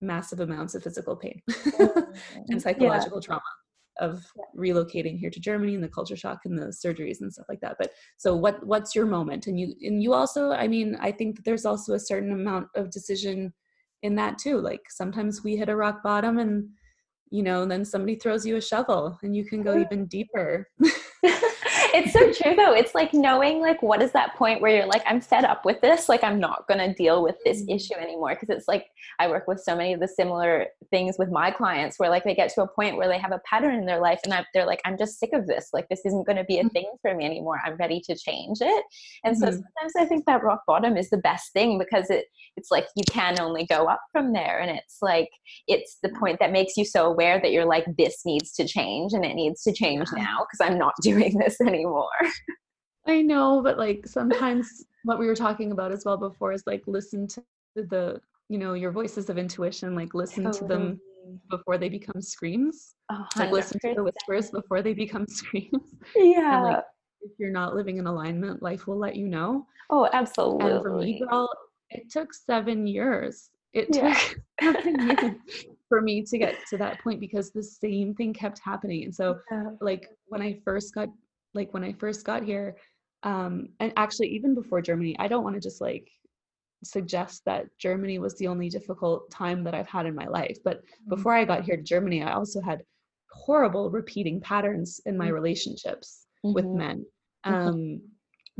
[0.00, 2.40] massive amounts of physical pain mm-hmm.
[2.48, 3.26] and psychological yeah.
[3.26, 3.42] trauma
[4.00, 4.24] of
[4.56, 7.76] relocating here to Germany and the culture shock and the surgeries and stuff like that.
[7.78, 9.46] But so what what's your moment?
[9.46, 12.68] And you and you also, I mean, I think that there's also a certain amount
[12.74, 13.52] of decision
[14.02, 14.58] in that too.
[14.58, 16.68] Like sometimes we hit a rock bottom and
[17.32, 20.68] you know, then somebody throws you a shovel and you can go even deeper.
[21.94, 22.72] it's so true though.
[22.72, 25.80] It's like knowing like what is that point where you're like, I'm fed up with
[25.80, 26.08] this.
[26.08, 27.74] Like I'm not gonna deal with this mm.
[27.74, 28.34] issue anymore.
[28.36, 28.86] Cause it's like
[29.18, 32.34] I work with so many of the similar things with my clients where like they
[32.34, 34.66] get to a point where they have a pattern in their life and I, they're
[34.66, 35.70] like, I'm just sick of this.
[35.72, 36.72] Like this isn't gonna be a mm.
[36.72, 37.60] thing for me anymore.
[37.64, 38.84] I'm ready to change it.
[39.24, 39.56] And so mm-hmm.
[39.56, 42.26] sometimes I think that rock bottom is the best thing because it
[42.56, 44.60] it's like you can only go up from there.
[44.60, 45.28] And it's like
[45.68, 49.12] it's the point that makes you so aware that you're like, this needs to change
[49.12, 52.08] and it needs to change now because I'm not doing this anymore anymore.
[53.06, 56.82] I know, but like sometimes what we were talking about as well before is like
[56.86, 57.42] listen to
[57.74, 60.60] the, you know, your voices of intuition, like listen totally.
[60.60, 61.00] to them
[61.50, 62.94] before they become screams.
[63.10, 65.96] Oh, like listen to the whispers before they become screams.
[66.14, 66.54] Yeah.
[66.54, 66.84] And like
[67.22, 69.66] if you're not living in alignment, life will let you know.
[69.90, 70.70] Oh, absolutely.
[70.70, 71.48] And for me, girl,
[71.90, 73.50] it took seven years.
[73.72, 74.14] It took
[74.62, 75.34] seven years
[75.88, 79.04] for me to get to that point because the same thing kept happening.
[79.04, 79.70] And so Yeah.
[79.80, 81.08] like when I first got
[81.54, 82.76] like when I first got here,
[83.22, 86.08] um, and actually even before Germany, I don't want to just like
[86.84, 90.58] suggest that Germany was the only difficult time that I've had in my life.
[90.64, 91.14] But Mm-hmm.
[91.14, 92.82] before I got here to Germany, I also had
[93.30, 95.34] horrible repeating patterns in my Mhm.
[95.34, 96.74] relationships with Mhm.
[96.74, 97.06] men.
[97.44, 98.02] Um,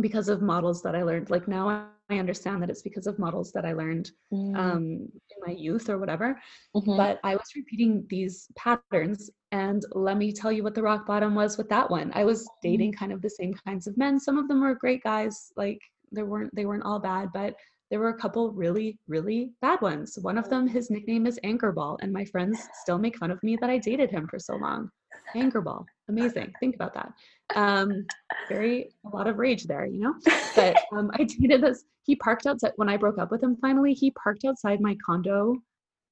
[0.00, 1.30] because of models that I learned.
[1.30, 1.86] Like now I-
[2.18, 4.54] understand that it's because of models that I learned Mm.
[4.54, 6.38] um, in my youth or whatever.
[6.76, 6.94] Mhm.
[6.98, 9.30] But I was repeating these patterns.
[9.50, 12.10] And let me tell you what the rock bottom was with that one.
[12.14, 14.20] I was dating kind of the same kinds of men.
[14.20, 15.52] Some of them were great guys.
[15.56, 15.80] Like
[16.10, 17.54] there weren't they weren't all bad, but
[17.90, 20.18] there were a couple really, really bad ones.
[20.20, 23.56] One of them, his nickname is Anchorball, and my friends still make fun of me
[23.60, 24.90] that I dated him for so long.
[25.36, 26.52] Anchorball, amazing.
[26.60, 27.12] Think about that.
[27.54, 28.06] Um,
[28.48, 30.14] very a lot of rage there, you know.
[30.54, 31.84] But um, I dated this.
[32.04, 33.56] He parked outside when I broke up with him.
[33.56, 35.56] Finally, he parked outside my condo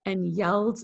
[0.07, 0.81] and yelled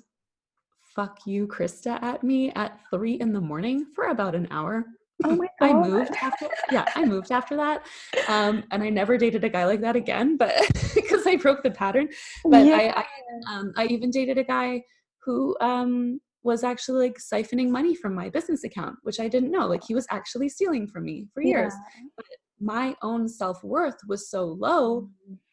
[0.95, 4.85] "fuck you, Krista" at me at three in the morning for about an hour.
[5.25, 7.87] Oh my I moved after yeah, I moved after that.
[8.29, 10.53] Um, and I never dated a guy like that again, but
[10.95, 12.09] because I broke the pattern.
[12.45, 12.77] But Yeah.
[12.77, 14.83] I, I um I even dated a guy
[15.25, 19.67] who um was actually like siphoning money from my business account, which I didn't know.
[19.67, 21.75] Like he was actually stealing from me for years.
[22.17, 22.25] But
[22.61, 25.11] My own self-worth was so low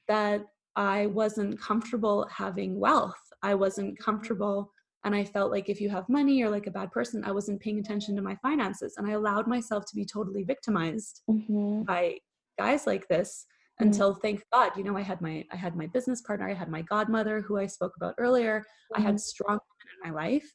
[0.08, 3.20] that I wasn't comfortable having wealth.
[3.42, 4.72] I wasn't comfortable
[5.04, 7.60] and I felt like if you have money you're like a bad person, I wasn't
[7.60, 11.86] paying attention to my finances and I allowed myself to be totally victimized Mhm.
[11.86, 12.20] by
[12.58, 13.32] guys like this
[13.82, 13.86] Mm.
[13.88, 16.70] until thank God, you know, I had my I had my business partner, I had
[16.78, 18.56] my godmother who I spoke about earlier.
[18.96, 19.04] I Mhm.
[19.08, 20.50] had strong women in my life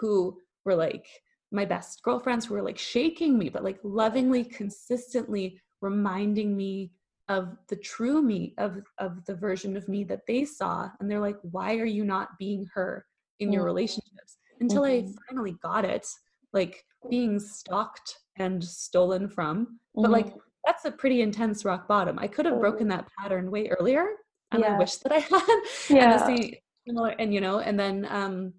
[0.00, 1.06] who were like
[1.52, 6.90] my best girlfriends who were like shaking me, but like lovingly, consistently reminding me
[7.28, 10.88] of the true me, of of the version of me that they saw.
[10.98, 13.06] And they're like, why are you not being her
[13.40, 13.66] in your Mhm.
[13.66, 14.38] relationships?
[14.60, 15.14] Until I Mhm.
[15.28, 16.06] finally got it,
[16.52, 19.78] like being stalked and stolen from.
[19.94, 20.40] But like Mhm.
[20.66, 22.18] that's a pretty intense rock bottom.
[22.18, 24.06] I could have broken that pattern way earlier,
[24.50, 25.30] and I wish that I had.
[25.90, 26.18] And Yeah.
[26.18, 26.54] the same,
[26.86, 28.54] similar, and you know, and then um,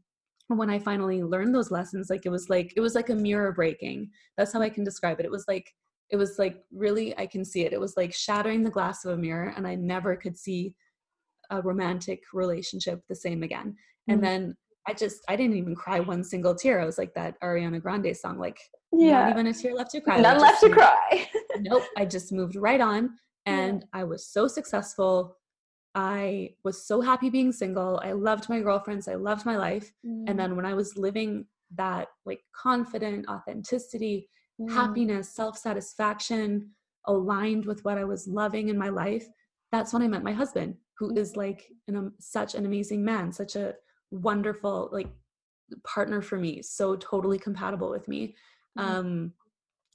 [0.48, 3.52] when I finally learned those lessons, like it was like it was like a mirror
[3.52, 4.10] breaking.
[4.38, 5.26] That's how I can describe it.
[5.26, 5.74] It was like
[6.12, 7.74] it was like really I can see it.
[7.74, 10.76] It was like shattering the glass of a mirror, and I never could see
[11.50, 13.76] a romantic relationship the same again.
[14.08, 14.24] And Mhm.
[14.24, 16.80] then I just I didn't even cry one single tear.
[16.80, 18.60] I was like that Ariana Grande song, like
[18.92, 19.30] not Yeah.
[19.32, 20.20] even a tear left to cry.
[20.22, 21.28] None left to cry.
[21.62, 23.04] nope i just moved right on
[23.48, 23.54] Yeah.
[23.54, 25.38] and i was so successful
[25.96, 30.26] i was so happy being single i loved my girlfriends i loved my life Mm.
[30.30, 34.30] and then when i was living that like confident authenticity
[34.60, 34.70] Mm.
[34.74, 36.70] happiness self-satisfaction
[37.08, 39.28] aligned with what i was loving in my life
[39.72, 41.18] that's when i met my husband who Mm.
[41.18, 43.76] is like an, um, such an amazing man such a
[44.12, 45.10] wonderful like
[45.84, 48.36] partner for me so totally compatible with me
[48.78, 48.84] Mhm.
[48.84, 49.34] um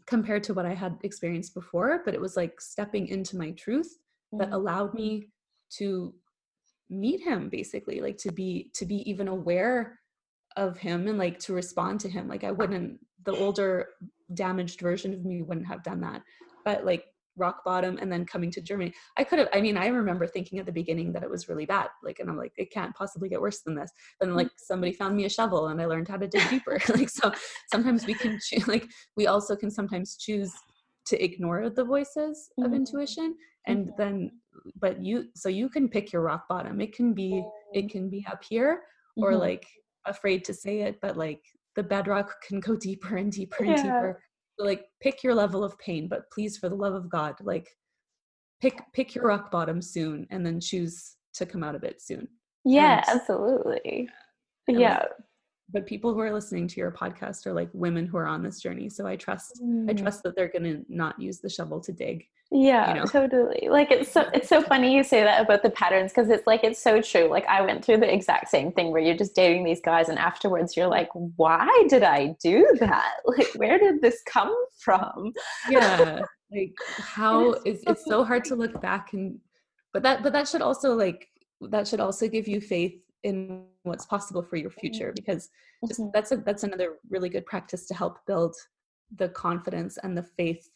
[0.06, 3.98] compared to what I had experienced before, but it was like stepping into my truth
[4.32, 4.54] that Mhm.
[4.54, 5.30] allowed me
[5.78, 6.14] to
[6.88, 9.98] meet him basically, like to be to be even aware
[10.56, 12.28] of him and like to respond to him.
[12.28, 13.88] Like I wouldn't the older
[14.34, 16.22] damaged version of me wouldn't have done that.
[16.64, 17.04] But like
[17.36, 18.92] rock bottom and then coming to Germany.
[19.16, 21.66] I could have I mean I remember thinking at the beginning that it was really
[21.66, 21.88] bad.
[22.02, 23.90] Like and I'm like it can't possibly get worse than this.
[24.20, 26.78] Then like somebody found me a shovel and I learned how to dig deeper.
[26.90, 27.32] like so
[27.72, 30.52] sometimes we can choose like we also can sometimes choose
[31.06, 32.76] to ignore the voices of Mhm.
[32.76, 33.36] intuition
[33.66, 34.30] and then
[34.76, 38.24] but you so you can pick your rock bottom it can be it can be
[38.30, 38.82] up here
[39.16, 39.38] or Mhm.
[39.38, 39.66] like
[40.06, 41.42] afraid to say it but like
[41.76, 43.82] the bedrock can go deeper and deeper and Yeah.
[43.82, 44.22] deeper
[44.58, 47.68] so like pick your level of pain but please for the love of god like
[48.60, 52.28] pick pick your rock bottom soon and then choose to come out of it soon
[52.64, 54.10] Yeah, and- absolutely.
[54.68, 55.06] like, Yeah.
[55.72, 58.60] But people who are listening to your podcast are like women who are on this
[58.60, 60.00] journey so i trust i Mm.
[60.02, 63.04] trust that they're gonna not use the shovel to dig Yeah, know?
[63.04, 63.68] totally.
[63.70, 66.64] Like it's so it's so funny you say that about the patterns because it's like
[66.64, 67.26] it's so true.
[67.36, 70.18] Like I went through the exact same thing where you're just dating these guys and
[70.18, 73.12] afterwards you're like, why did I do that?
[73.24, 74.52] Like where did this come
[74.84, 75.32] from?
[75.70, 76.18] yeah
[76.56, 79.38] like how is it's, it's so hard to look back and
[79.92, 81.28] but that but that should also like
[81.74, 85.48] that should also give you faith in what's possible for your future because
[85.86, 86.12] just Mhm.
[86.12, 88.54] that's a that's another really good practice to help build
[89.16, 90.70] the confidence and the faith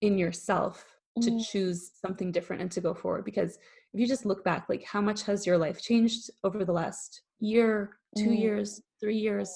[0.00, 0.92] in yourself
[1.22, 1.46] to Mhm.
[1.50, 3.58] choose something different and to go forward because
[3.92, 7.22] if you just look back like how much has your life changed over the last
[7.40, 8.38] year two Mm.
[8.40, 9.48] years three years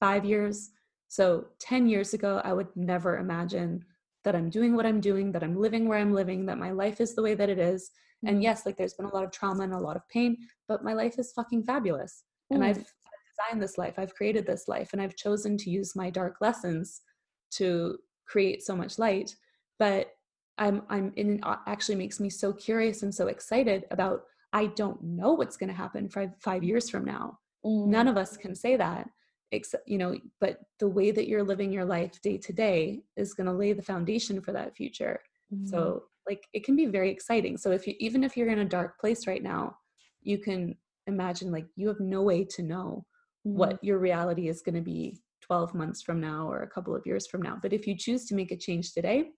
[0.00, 0.70] five years
[1.08, 3.84] so 10 years ago i would never imagine
[4.24, 7.00] that i'm doing what i'm doing that i'm living where i'm living that my life
[7.00, 7.90] is the way that it is
[8.24, 8.42] and Mm.
[8.42, 10.36] yes like there's been a lot of trauma and a lot of pain
[10.68, 12.66] but my life is fucking fabulous and Mm.
[12.66, 12.84] i've
[13.30, 17.02] designed this life i've created this life and i've chosen to use my dark lessons
[17.50, 19.34] to create so much light
[19.78, 20.12] but
[20.58, 24.22] i'm i'm it actually makes me so curious and so excited about
[24.52, 27.86] i don't know what's going to happen five five years from now mm.
[27.86, 29.08] none of us can say that
[29.52, 33.34] except you know but the way that you're living your life day to day is
[33.34, 35.20] going to lay the foundation for that future
[35.54, 35.68] mm.
[35.68, 38.64] so like it can be very exciting so if you even if you're in a
[38.64, 39.76] dark place right now
[40.22, 40.74] you can
[41.06, 43.04] imagine like you have no way to know
[43.46, 43.52] mm.
[43.52, 47.06] what your reality is going to be 12 months from now or a couple of
[47.06, 49.30] years from now but if you choose to make a change today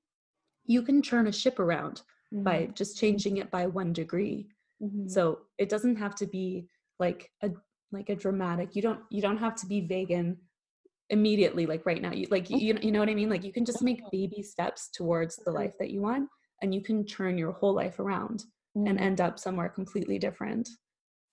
[0.67, 2.03] you can turn a ship around
[2.33, 2.45] mm.
[2.45, 2.73] by mm-hmm.
[2.75, 4.47] just changing it by one degree
[4.83, 5.09] mm-hmm.
[5.09, 6.67] so it doesn't have to be
[6.99, 7.51] like a
[7.93, 10.37] like a dramatic you don't you don't have to be vegan
[11.11, 13.65] immediately like right now you like you, you know what i mean like you can
[13.65, 16.29] just make baby steps towards the life that you want
[16.63, 18.45] and you can turn your whole life around
[18.77, 18.89] mm.
[18.89, 20.69] and end up somewhere completely different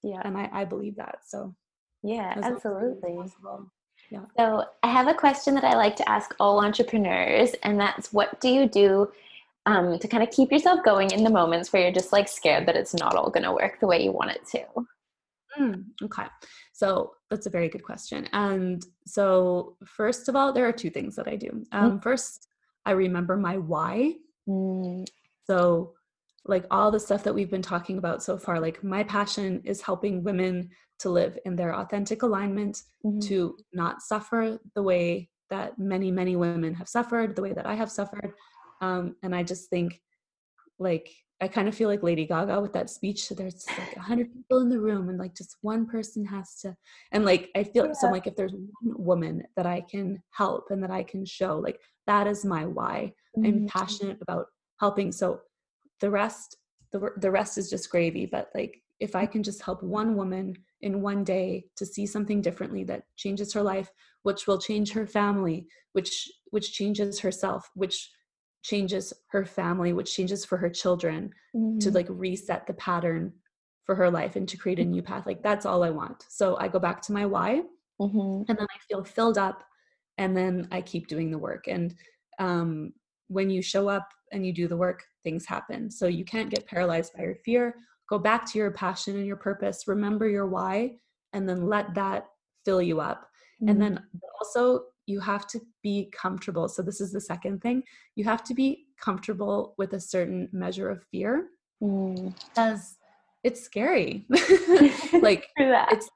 [0.04, 1.54] yeah and i i believe that so
[2.04, 3.18] yeah absolutely
[4.12, 4.26] yeah.
[4.38, 8.42] So, I have a question that I like to ask all entrepreneurs, and that's what
[8.42, 9.10] do you do
[9.66, 12.68] um, to kind of keep yourself going in the moments where you're just like scared
[12.68, 14.66] that it's not all going to work the way you want it to?
[15.60, 16.26] Mm, okay.
[16.74, 18.28] So that's a very good question.
[18.34, 21.48] And so, first of all, there are two things that I do.
[21.48, 21.66] Mm.
[21.72, 22.04] Um, mm.
[22.04, 22.48] First,
[22.86, 24.16] I remember my why.
[24.48, 25.08] Mm.
[25.46, 25.94] So,
[26.46, 29.82] like all the stuff that we've been talking about so far, like my passion is
[29.82, 30.70] helping women
[31.00, 33.20] to live in their authentic alignment, mm-hmm.
[33.20, 37.76] to not suffer the way that many, many women have suffered, the way that I
[37.76, 38.34] have suffered.
[38.82, 40.00] Um, and I just think,
[40.80, 41.12] like,
[41.42, 43.30] I kind of feel like Lady Gaga with that speech.
[43.30, 46.76] There's like a hundred people in the room, and like just one person has to.
[47.12, 47.94] And like I feel yeah.
[47.94, 48.08] so.
[48.08, 51.58] I'm like if there's one woman that I can help and that I can show,
[51.58, 53.14] like that is my why.
[53.36, 53.46] Mm-hmm.
[53.46, 54.46] I'm passionate about
[54.80, 55.12] helping.
[55.12, 55.42] So
[56.02, 56.58] the rest,
[56.92, 58.26] the the rest is just gravy.
[58.26, 62.42] But like if I can just help one woman in one day to see something
[62.42, 63.90] differently that changes her life,
[64.24, 68.10] which will change her family, which which changes herself, which
[68.64, 71.80] changes her family which changes for her children mm-hmm.
[71.80, 73.34] to like reset the pattern
[73.86, 76.56] for her life and to create a new path like that's all i want so
[76.58, 77.62] i go back to my why
[78.00, 78.44] mm-hmm.
[78.48, 79.64] and then i feel filled up
[80.18, 81.96] and then i keep doing the work and
[82.40, 82.92] um,
[83.28, 86.66] when you show up and you do the work things happen so you can't get
[86.66, 87.76] paralyzed by your fear
[88.10, 90.92] go back to your passion and your purpose remember your why
[91.34, 92.28] and then let that
[92.66, 93.30] fill you up
[93.62, 93.70] mm-hmm.
[93.70, 94.04] and then
[94.40, 96.68] also you have to be comfortable.
[96.68, 97.84] So, this is the second thing.
[98.16, 101.48] You have to be comfortable with a certain measure of fear
[101.82, 102.34] mm.
[102.48, 102.98] because
[103.44, 104.26] it's scary.
[105.22, 106.10] like, it's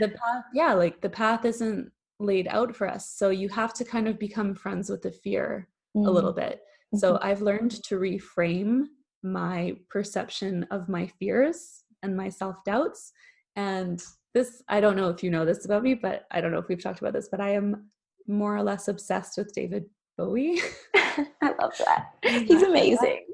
[0.00, 3.10] the path, yeah, like the path isn't laid out for us.
[3.10, 6.06] So, you have to kind of become friends with the fear mm.
[6.06, 6.60] a little bit.
[6.94, 7.26] So, mm-hmm.
[7.26, 8.84] I've learned to reframe
[9.22, 13.12] my perception of my fears and my self doubts.
[13.56, 14.02] And
[14.34, 16.68] this, I don't know if you know this about me, but I don't know if
[16.68, 17.90] we've talked about this, but I am
[18.26, 19.84] more or less obsessed with David
[20.16, 20.60] Bowie.
[20.94, 22.12] I love that.
[22.22, 23.26] He's amazing.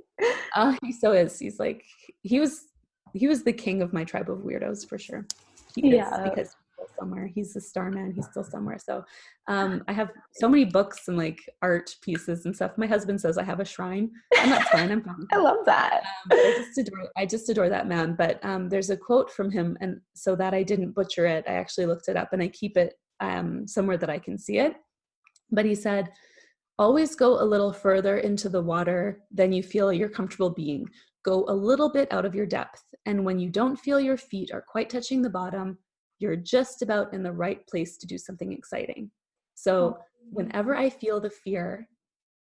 [0.54, 1.38] Uh, he so is.
[1.38, 1.84] He's like
[2.22, 2.68] he was
[3.12, 5.26] he was the king of my tribe of weirdos for sure.
[5.74, 6.22] He yeah.
[6.24, 6.56] because
[6.98, 7.26] somewhere.
[7.26, 8.12] He's a star man.
[8.12, 8.78] He's still somewhere.
[8.78, 9.04] So
[9.48, 12.72] um, I have so many books and like art pieces and stuff.
[12.76, 14.90] My husband says I have a shrine, and that's fine.
[14.90, 15.26] I'm fine.
[15.32, 16.02] I love that.
[16.30, 17.08] Um, I just adore.
[17.16, 18.14] I just adore that man.
[18.16, 21.52] But um, there's a quote from him, and so that I didn't butcher it, I
[21.52, 24.74] actually looked it up, and I keep it um, somewhere that I can see it.
[25.50, 26.10] But he said,
[26.78, 30.88] always go a little further into the water than you feel you're comfortable being.
[31.24, 32.82] Go a little bit out of your depth.
[33.06, 35.78] And when you don't feel your feet are quite touching the bottom,
[36.18, 39.10] you're just about in the right place to do something exciting.
[39.54, 39.98] So,
[40.30, 41.88] whenever I feel the fear,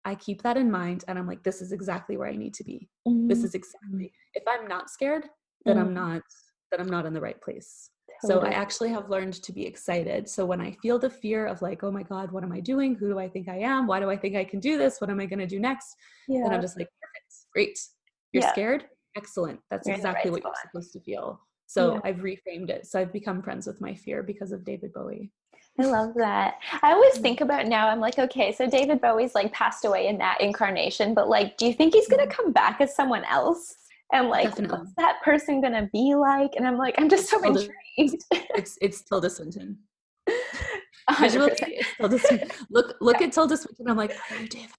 [0.05, 2.63] I keep that in mind and I'm like, this is exactly where I need to
[2.63, 2.89] be.
[3.07, 3.27] Mm-hmm.
[3.27, 4.11] This is exactly.
[4.33, 5.25] If I'm not scared,
[5.65, 5.87] then mm-hmm.
[5.87, 6.21] I'm not
[6.71, 7.89] that I'm not in the right place.
[8.21, 10.27] So I actually have learned to be excited.
[10.27, 12.95] So when I feel the fear of like, oh my God, what am I doing?
[12.95, 13.87] Who do I think I am?
[13.87, 14.99] Why do I think I can do this?
[14.99, 15.95] What am I going to do next?
[16.27, 16.43] Yeah.
[16.43, 17.79] And I'm just like, perfect, great.
[18.33, 18.51] You're yeah.
[18.51, 18.85] scared?
[19.15, 19.59] Excellent.
[19.69, 20.53] That's you're exactly right what spot.
[20.73, 21.39] you're supposed to feel.
[21.69, 21.99] So yeah.
[22.03, 22.87] I've reframed it.
[22.87, 25.31] So I've become friends with my fear because of David Bowie.
[25.79, 26.55] I love that.
[26.81, 30.17] I always think about now, I'm like, okay, so David Bowie's like passed away in
[30.17, 32.41] that incarnation, but like, do you think he's going to mm-hmm.
[32.41, 33.75] come back as someone else?
[34.11, 34.79] and like Definitely.
[34.79, 38.23] what's that person gonna be like and i'm like i'm just so intrigued
[38.55, 39.77] it's it's tilda swinton
[41.19, 43.27] visually it's tilda swinton look look yeah.
[43.27, 44.69] at tilda swinton i'm like oh david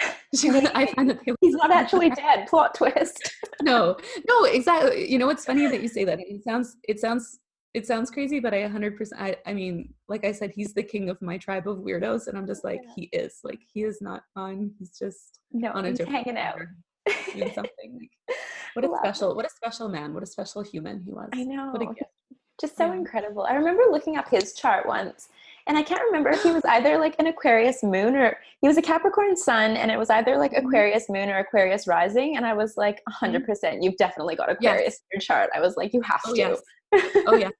[0.00, 2.46] I find that he's not actually dead.
[2.48, 3.32] Plot twist.
[3.62, 3.96] no,
[4.28, 5.10] no, exactly.
[5.10, 6.18] You know, it's funny that you say that.
[6.20, 7.38] It sounds, it sounds,
[7.74, 9.12] it sounds crazy, but I 100%.
[9.18, 12.36] I, I mean, like I said, he's the king of my tribe of weirdos, and
[12.36, 12.92] I'm just like, yeah.
[12.96, 13.40] he is.
[13.42, 14.72] Like, he is not fun.
[14.78, 16.58] He's just no, on a he's different hanging out
[17.54, 17.98] something.
[17.98, 18.36] Like,
[18.74, 21.28] what a special, what a special man, what a special human he was.
[21.32, 21.70] I know.
[21.72, 22.10] What a gift.
[22.60, 22.94] just so yeah.
[22.94, 23.44] incredible.
[23.44, 25.28] I remember looking up his chart once
[25.66, 28.76] and I can't remember if he was either like an Aquarius moon or he was
[28.76, 30.66] a Capricorn sun, and it was either like mm-hmm.
[30.66, 32.36] Aquarius moon or Aquarius rising.
[32.36, 33.82] And I was like, 100%, mm-hmm.
[33.82, 35.00] you've definitely got Aquarius yes.
[35.00, 35.50] in your chart.
[35.54, 36.38] I was like, you have oh, to.
[36.38, 36.62] Yes.
[37.26, 37.50] oh, yeah.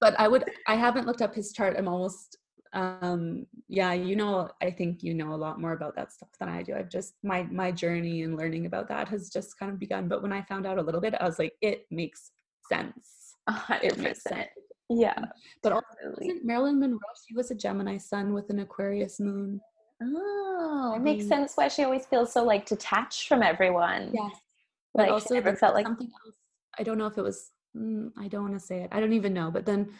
[0.00, 1.76] But I would, I haven't looked up his chart.
[1.78, 2.36] I'm almost,
[2.72, 6.48] um, yeah, you know, I think you know a lot more about that stuff than
[6.48, 6.74] I do.
[6.74, 10.08] I've just, my, my journey and learning about that has just kind of begun.
[10.08, 12.32] But when I found out a little bit, I was like, it makes
[12.68, 13.36] sense.
[13.48, 13.84] 100%.
[13.84, 14.48] It makes sense.
[14.98, 15.18] Yeah.
[15.62, 15.86] But also,
[16.42, 19.60] Marilyn Monroe, she was a Gemini sun with an Aquarius moon.
[20.02, 24.10] Oh, it makes sense why she always feels so like detached from everyone.
[24.12, 24.32] Yes.
[24.94, 26.36] Like but also never felt like something else.
[26.78, 28.88] I don't know if it was mm, I don't want to say it.
[28.92, 29.50] I don't even know.
[29.50, 29.90] But then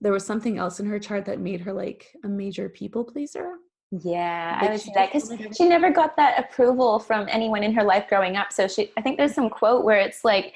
[0.00, 3.54] there was something else in her chart that made her like a major people pleaser.
[3.90, 7.72] Yeah, like I would say that because she never got that approval from anyone in
[7.72, 8.52] her life growing up.
[8.52, 10.54] So she, I think there's some quote where it's like,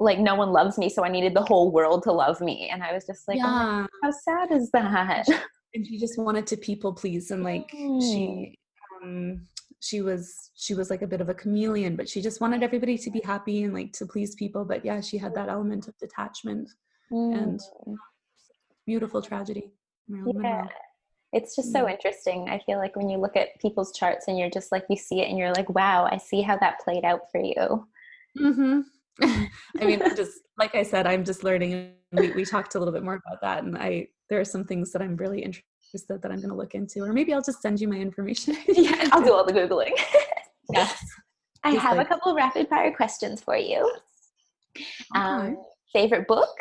[0.00, 2.82] like no one loves me so i needed the whole world to love me and
[2.82, 3.84] i was just like yeah.
[3.84, 5.26] oh, how sad is that
[5.74, 8.00] and she just wanted to people please and like mm.
[8.00, 8.58] she
[9.02, 9.46] um
[9.80, 12.98] she was she was like a bit of a chameleon but she just wanted everybody
[12.98, 15.96] to be happy and like to please people but yeah she had that element of
[15.98, 16.68] detachment
[17.12, 17.36] mm.
[17.36, 17.60] and
[18.86, 19.70] beautiful tragedy
[20.08, 20.66] yeah.
[21.32, 21.92] it's just so mm.
[21.92, 24.96] interesting i feel like when you look at people's charts and you're just like you
[24.96, 27.86] see it and you're like wow i see how that played out for you
[28.38, 28.80] mm-hmm.
[29.80, 31.92] I mean, I'm just like I said, I'm just learning.
[32.12, 34.92] We, we talked a little bit more about that, and I there are some things
[34.92, 37.80] that I'm really interested that I'm going to look into, or maybe I'll just send
[37.80, 38.56] you my information.
[38.68, 39.92] yeah, I'll do all the googling.
[40.72, 41.04] yes,
[41.64, 43.90] I have like, a couple rapid fire questions for you.
[45.14, 45.58] Um,
[45.92, 46.54] favorite book?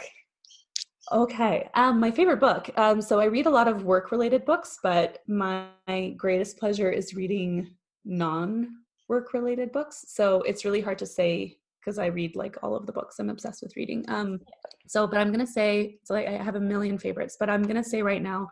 [1.12, 2.70] Okay, um, my favorite book.
[2.78, 5.70] Um, so I read a lot of work related books, but my
[6.18, 8.70] greatest pleasure is reading non
[9.08, 10.06] work related books.
[10.08, 13.20] So it's really hard to say because I read like all of the books.
[13.20, 14.04] I'm obsessed with reading.
[14.08, 14.40] Um,
[14.88, 17.84] so, but I'm gonna say, so like, I have a million favorites, but I'm gonna
[17.84, 18.50] say right now,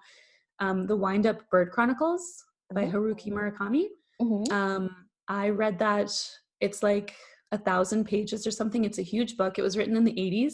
[0.60, 2.98] um, the Wind Up Bird Chronicles by mm-hmm.
[2.98, 3.86] Haruki Murakami.
[4.22, 4.54] Mm-hmm.
[4.54, 4.90] Um,
[5.28, 6.12] I read that.
[6.62, 7.16] It's like
[7.52, 8.84] a thousand pages or something.
[8.84, 9.58] It's a huge book.
[9.58, 10.54] It was written in the 80s.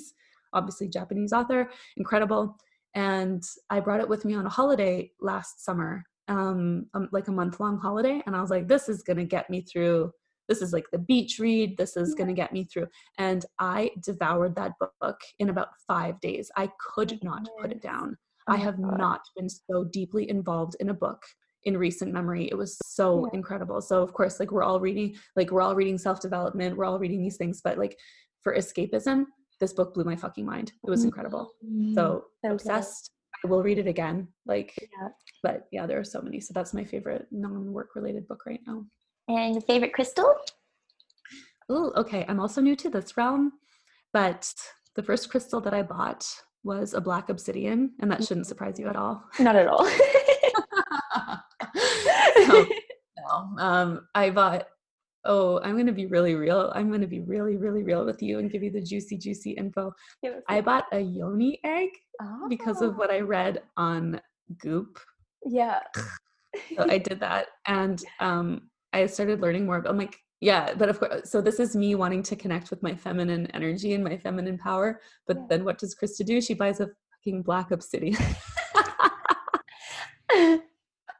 [0.53, 2.55] Obviously, Japanese author, incredible.
[2.95, 7.31] And I brought it with me on a holiday last summer, um, um like a
[7.31, 8.21] month long holiday.
[8.25, 10.11] And I was like, this is gonna get me through
[10.49, 12.87] this is like the beach read this is going to get me through
[13.17, 16.51] and i devoured that book in about five days.
[16.55, 18.17] I could not put it down.
[18.47, 21.21] I oh have not been so deeply involved in a book
[21.63, 22.49] in recent memory.
[22.51, 23.37] It was so yeah.
[23.37, 23.81] incredible.
[23.81, 27.21] So of course like we're all reading like we're all reading self-development we're all reading
[27.21, 27.97] these things but like
[28.41, 29.25] for escapism
[29.61, 30.73] this book blew my fucking mind.
[30.85, 31.51] It was incredible.
[31.65, 31.93] Mm-hmm.
[31.93, 33.11] so, so obsessed.
[33.45, 35.09] I will read it again like yeah.
[35.41, 36.39] but yeah there are so many.
[36.39, 38.85] So that's my favorite non-work related book right now
[39.27, 40.35] and your favorite crystal?
[41.69, 42.25] Oh, okay.
[42.27, 43.53] I'm also new to this realm,
[44.11, 44.53] but
[44.95, 46.25] the first crystal that I bought
[46.63, 49.23] was a black obsidian, and that shouldn't surprise you at all.
[49.39, 49.85] Not at all.
[52.47, 52.65] no,
[53.17, 53.55] no.
[53.57, 54.67] Um, I bought.
[55.25, 56.69] Oh, I'm going to be really real.
[56.75, 59.51] I'm going to be really, really real with you and give you the juicy, juicy
[59.51, 59.93] info.
[60.49, 61.87] I bought a yoni egg
[62.21, 62.47] oh.
[62.49, 63.25] because of what I oh.
[63.25, 64.19] read on
[64.61, 64.99] Goop.
[65.45, 65.79] Yeah.
[66.75, 69.83] so I did that, and um, I started learning more.
[69.87, 72.93] I'm like, yeah, but of course, so this is me wanting to connect with my
[72.93, 74.99] feminine energy and my feminine power.
[75.25, 75.45] But yeah.
[75.49, 76.41] then what does Krista do?
[76.41, 78.17] She buys a fucking black obsidian.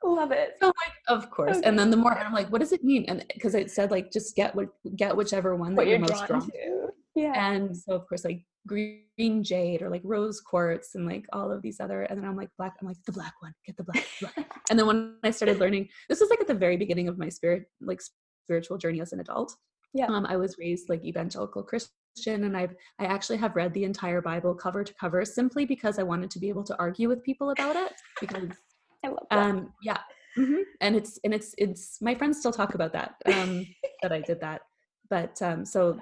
[0.03, 0.55] Love it.
[0.59, 1.57] So like, of course.
[1.57, 1.67] Okay.
[1.67, 3.05] And then the more I'm like, what does it mean?
[3.07, 4.67] And because it said like just get what
[4.97, 6.51] get whichever one what that you're, you're most drawn, drawn to.
[6.51, 6.87] to.
[7.15, 7.53] Yeah.
[7.53, 11.61] And so of course like green jade or like rose quartz and like all of
[11.61, 14.05] these other and then i'm like black i'm like the black one get the black,
[14.21, 14.35] black.
[14.69, 17.29] and then when i started learning this was like at the very beginning of my
[17.29, 18.01] spirit like
[18.45, 19.55] spiritual journey as an adult
[19.93, 23.83] yeah um, i was raised like evangelical christian and i've i actually have read the
[23.83, 27.23] entire bible cover to cover simply because i wanted to be able to argue with
[27.23, 28.49] people about it because
[29.05, 29.37] I love that.
[29.37, 29.97] um yeah
[30.37, 30.61] mm-hmm.
[30.79, 33.67] and it's and it's it's my friends still talk about that um
[34.01, 34.61] that i did that
[35.09, 35.99] but um so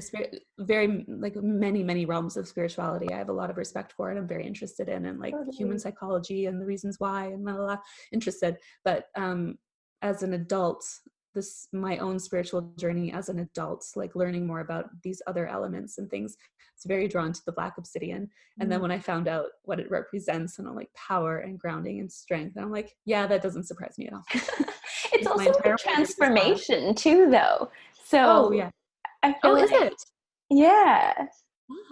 [0.00, 4.10] spirit very like many many realms of spirituality i have a lot of respect for
[4.10, 5.56] and i'm very interested in and like totally.
[5.56, 7.78] human psychology and the reasons why and blah, blah, blah,
[8.12, 8.56] interested.
[8.84, 9.56] But um
[10.02, 10.84] as an adult
[11.34, 15.98] this my own spiritual journey as an adult like learning more about these other elements
[15.98, 16.36] and things
[16.74, 18.28] it's very drawn to the black obsidian.
[18.58, 21.58] And mm then when i found out what it represents and I'm like power and
[21.58, 24.24] grounding and strength and i'm like yeah that doesn't surprise me at all.
[25.12, 27.70] It's also a transformation too though.
[28.04, 28.70] So oh yeah
[29.22, 29.94] I feel oh, like, is it?
[30.50, 31.12] Yeah.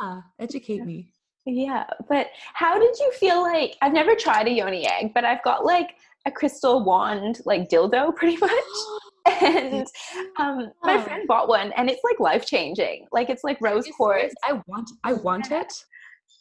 [0.01, 1.13] Ah, educate me.
[1.47, 3.77] Yeah, but how did you feel like?
[3.81, 5.95] I've never tried a yoni egg, but I've got like
[6.27, 8.53] a crystal wand, like dildo, pretty much.
[9.43, 9.87] and
[10.39, 13.07] um, my friend bought one, and it's like life changing.
[13.13, 14.35] Like it's like rose quartz.
[14.47, 15.73] I want, I want it.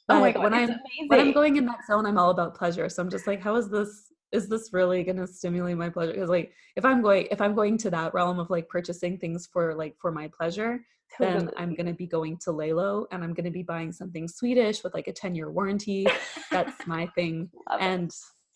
[0.10, 1.08] oh my God, when I'm amazing.
[1.08, 2.90] when I'm going in that zone, I'm all about pleasure.
[2.90, 6.14] So I'm just like, how is this is this really going to stimulate my pleasure
[6.14, 9.48] because like if i'm going if i'm going to that realm of like purchasing things
[9.52, 10.80] for like for my pleasure
[11.18, 11.46] totally.
[11.46, 14.28] then i'm going to be going to Lelo and i'm going to be buying something
[14.28, 16.08] swedish with like a 10 year warranty
[16.52, 18.12] that's my thing Love and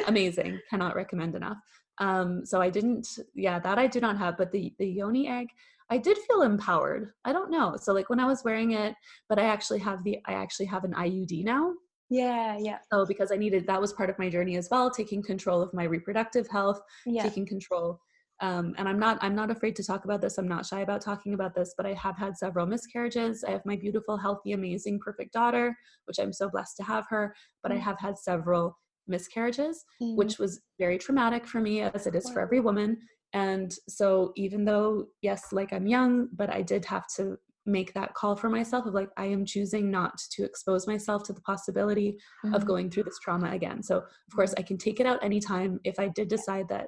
[0.07, 1.57] amazing cannot recommend enough
[1.99, 5.47] um so i didn't yeah that i do not have but the the yoni egg
[5.91, 7.11] I did feel empowered.
[7.25, 7.75] I don't know.
[7.75, 8.95] So like when I was wearing it,
[9.27, 11.73] but I actually have the I actually have an IUD now.
[12.11, 12.77] Yeah, yeah.
[12.91, 15.73] So because I needed that was part of my journey as well, taking control of
[15.73, 17.23] my reproductive health, yeah.
[17.23, 18.01] taking control.
[18.41, 20.37] Um, and I'm not I'm not afraid to talk about this.
[20.37, 23.45] I'm not shy about talking about this, but I have had several miscarriages.
[23.45, 27.33] I have my beautiful, healthy, amazing, perfect daughter, which I'm so blessed to have her.
[27.63, 27.75] But mm.
[27.75, 30.17] I have had several miscarriages, mm.
[30.17, 32.97] which was very traumatic for me, as it is for every woman.
[33.31, 38.13] And so even though yes, like I'm young, but I did have to make that
[38.13, 42.17] call for myself of like i am choosing not to expose myself to the possibility
[42.43, 42.55] mm-hmm.
[42.55, 43.83] of going through this trauma again.
[43.83, 45.79] So of course i can take it out anytime.
[45.83, 46.87] If i did decide that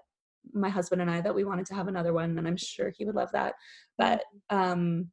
[0.54, 3.06] my husband and i that we wanted to have another one and i'm sure he
[3.06, 3.54] would love that.
[3.98, 5.12] But um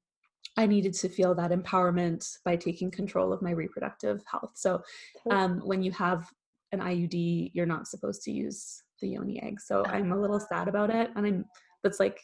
[0.56, 4.52] i needed to feel that empowerment by taking control of my reproductive health.
[4.54, 4.82] So
[5.30, 6.26] um when you have
[6.72, 9.60] an iud you're not supposed to use the yoni egg.
[9.60, 11.44] So i'm a little sad about it and i'm
[11.82, 12.18] that's like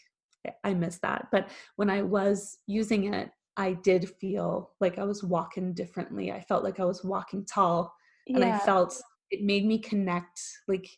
[0.64, 1.28] I miss that.
[1.30, 6.30] But when I was using it, I did feel like I was walking differently.
[6.30, 7.94] I felt like I was walking tall
[8.26, 8.36] yeah.
[8.36, 10.88] and I felt it made me connect like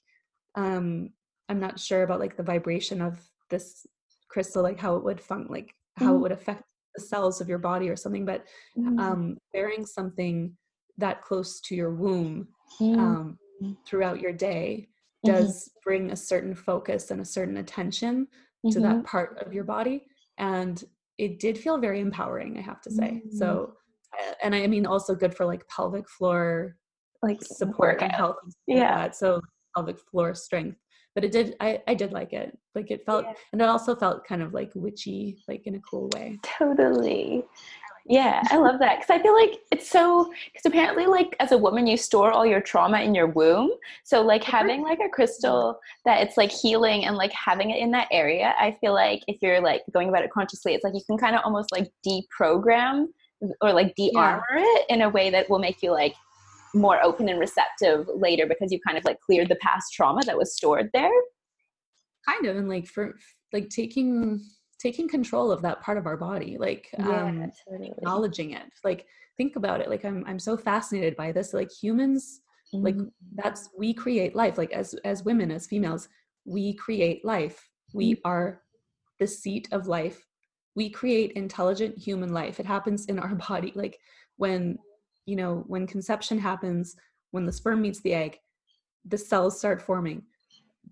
[0.55, 1.11] um
[1.49, 3.21] I'm not sure about like the vibration of
[3.51, 3.87] this
[4.29, 6.09] crystal like how it would fun like how mm.
[6.09, 6.23] it mm-hmm.
[6.23, 6.63] would affect
[6.95, 8.45] the cells of your body or something but
[8.77, 8.99] mm.
[9.01, 10.55] um bearing something
[10.99, 12.49] that close to your womb
[12.81, 12.99] mm.
[12.99, 13.39] um
[13.87, 14.89] throughout your day
[15.25, 15.79] does mm-hmm.
[15.85, 18.27] bring a certain focus and a certain attention
[18.65, 18.71] mm-hmm.
[18.71, 19.05] to that mm-hmm.
[19.05, 20.05] part of your body
[20.39, 20.85] and
[21.19, 23.37] it did feel very empowering i have to say mm-hmm.
[23.37, 23.73] so
[24.43, 26.77] and i mean also good for like pelvic floor
[27.23, 29.41] like support and health and yeah like so
[29.75, 30.79] pelvic floor strength
[31.15, 33.33] but it did I, I did like it like it felt yeah.
[33.53, 37.45] and it also felt kind of like witchy like in a cool way totally
[38.09, 41.59] yeah, I love that because I feel like it's so because apparently like as a
[41.59, 43.71] woman you store all your trauma in your womb.
[44.05, 44.57] So like mm-hmm.
[44.57, 48.55] having like a crystal that it's like healing and like having it in that area,
[48.59, 51.37] I feel like if you're like going about it consciously, it's like you can kind
[51.37, 53.09] of almost like deprogram
[53.61, 54.65] or like de-armor yeah.
[54.65, 56.15] it in a way that will make you like
[56.75, 60.37] more open and receptive later because you kind of like cleared the past trauma that
[60.37, 61.13] was stored there.
[62.27, 63.17] Kind of and like for
[63.53, 64.43] like taking
[64.79, 69.07] taking control of that part of our body like yeah, um acknowledging it like
[69.37, 72.41] think about it like i'm i'm so fascinated by this like humans
[72.75, 72.85] mm-hmm.
[72.85, 72.97] like
[73.35, 76.09] that's we create life like as as women as females
[76.45, 78.29] we create life we mm-hmm.
[78.29, 78.63] are
[79.19, 80.25] the seat of life
[80.75, 83.99] we create intelligent human life it happens in our body like
[84.37, 84.79] when
[85.27, 86.97] you know when conception happens
[87.33, 88.39] when the sperm meets the egg
[89.05, 90.23] the cells start forming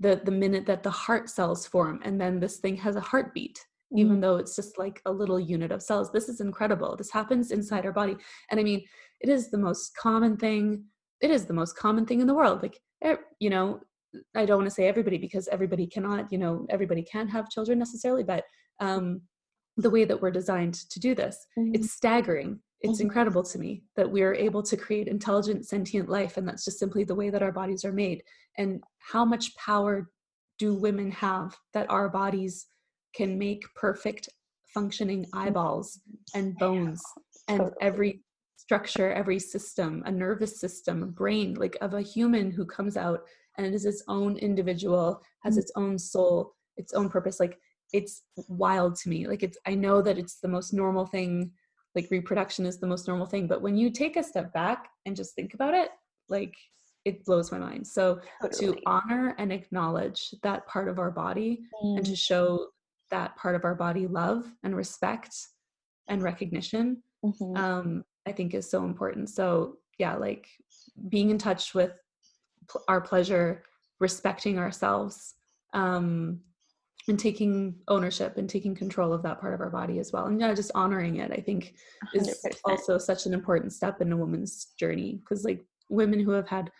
[0.01, 3.59] the the minute that the heart cells form and then this thing has a heartbeat
[3.59, 3.76] mm-hmm.
[3.93, 6.11] Even though it's just like a little unit of cells.
[6.11, 6.97] This is incredible.
[6.97, 8.16] This happens inside our body.
[8.51, 8.84] And I mean,
[9.20, 10.84] it is the most common thing.
[11.20, 12.62] It is the most common thing in the world.
[12.62, 12.80] Like,
[13.39, 13.80] you know,
[14.34, 17.78] I don't want to say everybody because everybody cannot, you know, everybody can't have children
[17.78, 18.45] necessarily, but
[18.80, 19.22] um,
[19.76, 21.74] the way that we're designed to do this, mm-hmm.
[21.74, 22.61] it's staggering.
[22.80, 23.07] It's mm-hmm.
[23.07, 26.78] incredible to me that we are able to create intelligent, sentient life, and that's just
[26.78, 28.22] simply the way that our bodies are made.
[28.59, 30.11] And how much power
[30.59, 32.66] do women have that our bodies
[33.17, 34.29] can make perfect
[34.75, 36.01] functioning eyeballs
[36.35, 37.01] and bones
[37.49, 38.21] and every
[38.57, 43.21] structure, every system, a nervous system, a brain, like of a human who comes out
[43.57, 45.61] and is its own individual, has mm.
[45.61, 47.39] its own soul, its own purpose.
[47.41, 47.59] Like
[47.93, 49.27] it's wild to me.
[49.27, 51.53] Like it's, I know that it's the most normal thing,
[51.95, 55.17] like reproduction is the most normal thing, but when you take a step back and
[55.17, 55.91] just think about it,
[56.29, 56.55] like
[57.05, 57.87] it blows my mind.
[57.87, 58.75] So totally.
[58.75, 61.97] to honor and acknowledge that part of our body mm.
[61.97, 62.19] and to mm.
[62.19, 62.67] show
[63.11, 65.34] that part of our body love and respect
[66.09, 67.57] and recognition mm-hmm.
[67.57, 70.48] um, i think is so important so yeah like
[71.09, 71.92] being in touch with
[72.68, 73.62] pl- our pleasure
[73.98, 75.34] respecting ourselves
[75.72, 76.40] um,
[77.09, 80.40] and taking ownership and taking control of that part of our body as well and
[80.40, 81.74] yeah just honoring it i think
[82.14, 82.20] 100%.
[82.20, 86.48] is also such an important step in a woman's journey because like women who have
[86.48, 86.70] had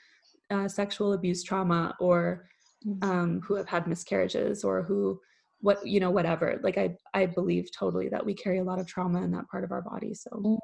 [0.51, 2.49] uh, sexual abuse trauma or
[2.87, 3.09] mm-hmm.
[3.09, 5.21] um, who have had miscarriages or who
[5.67, 8.87] what you know whatever like i i believe totally that we carry a lot of
[8.87, 10.57] trauma in that part of our body so mm,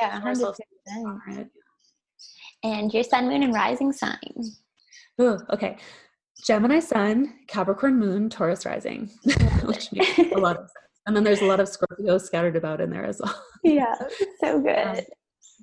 [0.00, 1.46] yeah 100%.
[2.62, 4.34] and your sun moon and rising sign.
[5.20, 5.76] Ooh, okay.
[6.46, 9.10] Gemini sun capricorn moon taurus rising
[9.64, 10.72] which makes a lot of sense.
[11.06, 13.42] And then there's a lot of scorpio scattered about in there as well.
[13.62, 13.94] Yeah
[14.40, 15.04] so good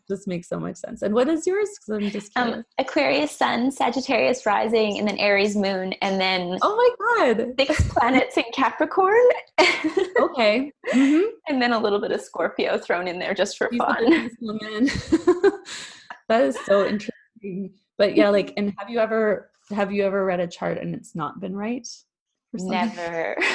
[0.08, 1.01] just makes so much sense.
[1.01, 1.70] And what is yours?
[1.76, 6.76] Because I'm just um, Aquarius Sun, Sagittarius Rising, and then Aries Moon, and then oh
[6.76, 9.26] my god, six planets in Capricorn.
[10.20, 11.30] okay, mm-hmm.
[11.47, 14.05] and then a little bit of Scorpio thrown in there just for fun.
[16.30, 17.74] that is so interesting.
[17.97, 21.16] But yeah, like, and have you ever have you ever read a chart and it's
[21.16, 21.88] not been right?
[22.54, 23.38] Never.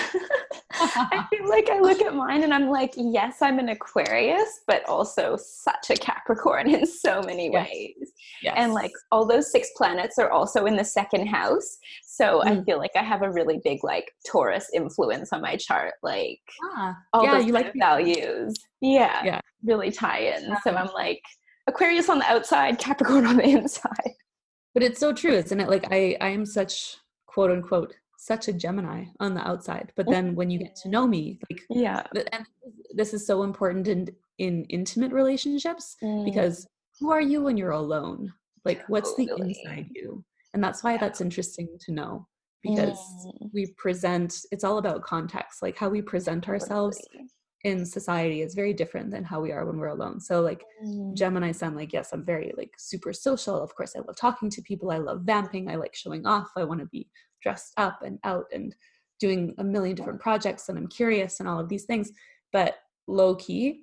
[0.74, 4.86] I feel like I look at mine and I'm like, yes, I'm an Aquarius, but
[4.88, 7.68] also such a Capricorn in so many yes.
[7.68, 8.12] ways.
[8.43, 8.55] Yes.
[8.57, 11.78] And like all those six planets are also in the second house.
[12.05, 12.47] So mm.
[12.47, 15.95] I feel like I have a really big like Taurus influence on my chart.
[16.03, 16.40] Like
[16.76, 18.55] ah, all yeah, you like values.
[18.80, 19.24] Yeah.
[19.24, 19.40] Yeah.
[19.64, 20.55] Really tie in.
[20.64, 21.22] So I'm like
[21.66, 24.12] Aquarius on the outside, Capricorn on the inside.
[24.74, 25.68] But it's so true, isn't it?
[25.68, 29.92] Like I I am such quote unquote such a Gemini on the outside.
[29.96, 32.02] But then when you get to know me, like yeah,
[32.32, 32.46] and
[32.94, 34.08] this is so important in
[34.38, 36.24] in intimate relationships mm.
[36.24, 36.66] because
[37.00, 38.32] who are you when you're alone?
[38.64, 40.24] Like what's the inside you?
[40.54, 40.98] And that's why yeah.
[40.98, 42.28] that's interesting to know
[42.62, 43.50] because mm.
[43.52, 47.00] we present it's all about context, like how we present ourselves
[47.64, 50.20] in society is very different than how we are when we're alone.
[50.20, 51.12] So like mm.
[51.14, 53.60] Gemini sun, like yes, I'm very like super social.
[53.60, 54.92] Of course, I love talking to people.
[54.92, 55.68] I love vamping.
[55.68, 56.50] I like showing off.
[56.56, 57.08] I want to be
[57.43, 58.74] dressed up and out and
[59.20, 62.11] doing a million different projects and I'm curious and all of these things.
[62.53, 62.74] But
[63.07, 63.82] low key,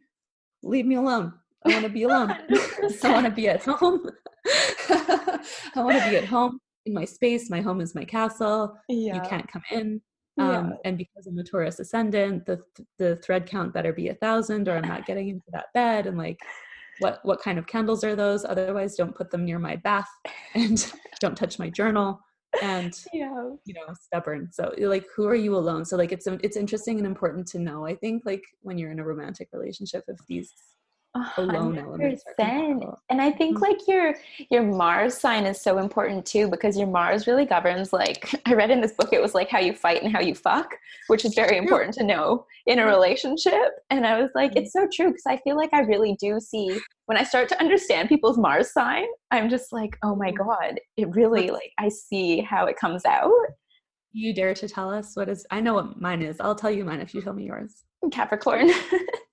[0.63, 1.33] leave me alone.
[1.65, 2.31] I want to be alone.
[3.03, 4.09] I want to be at home.
[4.89, 5.41] I
[5.77, 7.49] want to be at home in my space.
[7.49, 8.77] My home is my castle.
[8.87, 9.15] Yeah.
[9.15, 10.01] You can't come in.
[10.37, 10.75] Um, yeah.
[10.85, 12.61] And because I'm a Taurus ascendant, the
[12.97, 16.07] the thread count better be a thousand, or I'm not getting into that bed.
[16.07, 16.39] And like,
[16.99, 18.45] what what kind of candles are those?
[18.45, 20.09] Otherwise, don't put them near my bath,
[20.53, 22.21] and don't touch my journal
[22.61, 23.49] and yeah.
[23.65, 24.49] you know stubborn.
[24.51, 25.85] So like who are you alone?
[25.85, 28.99] So like it's it's interesting and important to know i think like when you're in
[28.99, 30.53] a romantic relationship if these
[31.37, 32.97] alone 100%.
[33.09, 33.63] and i think mm-hmm.
[33.63, 34.13] like your
[34.51, 38.69] your mars sign is so important too because your mars really governs like i read
[38.69, 40.75] in this book it was like how you fight and how you fuck
[41.07, 43.71] which is very important to know in a relationship.
[43.89, 44.85] And i was like it's mm-hmm.
[44.85, 48.07] so true because i feel like i really do see when i start to understand
[48.07, 50.47] people's mars sign i'm just like oh my mm-hmm.
[50.47, 53.31] god it really like i see how it comes out.
[54.11, 55.15] You dare to tell us?
[55.15, 56.39] What is i know what mine is.
[56.39, 57.83] I'll tell you mine if you tell me yours.
[58.11, 58.69] Capricorn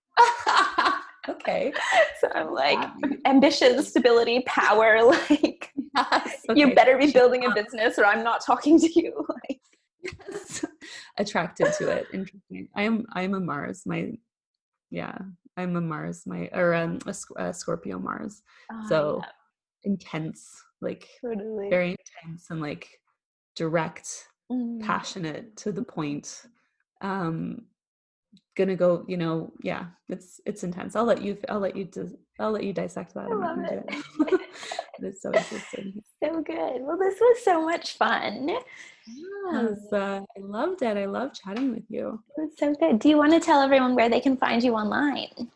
[1.28, 1.72] okay.
[2.20, 2.78] So I'm like,
[3.26, 5.00] ambition, stability, power.
[5.04, 6.42] Like, yes.
[6.48, 6.58] okay.
[6.58, 9.26] you better be building a business, or I'm not talking to you.
[9.48, 9.60] Like,
[10.02, 10.64] yes.
[11.18, 12.06] attracted to it.
[12.12, 12.68] Interesting.
[12.74, 13.04] I am.
[13.12, 13.82] I am a Mars.
[13.86, 14.12] My,
[14.90, 15.18] yeah,
[15.56, 16.22] I'm a Mars.
[16.26, 18.42] My or um, a, a Scorpio Mars.
[18.72, 19.30] Oh, so yeah.
[19.84, 20.50] intense,
[20.80, 21.68] like totally.
[21.68, 22.88] very intense and like
[23.56, 24.08] direct,
[24.50, 24.80] mm.
[24.80, 26.42] passionate to the point.
[27.02, 27.66] Um,
[28.56, 32.14] gonna go you know yeah it's it's intense i'll let you i'll let you dis-
[32.40, 33.84] i'll let you dissect that I love it.
[33.88, 34.40] it.
[35.00, 38.48] it's so interesting so good well this was so much fun
[39.06, 43.08] yes uh, i loved it i love chatting with you it was so good do
[43.08, 45.48] you want to tell everyone where they can find you online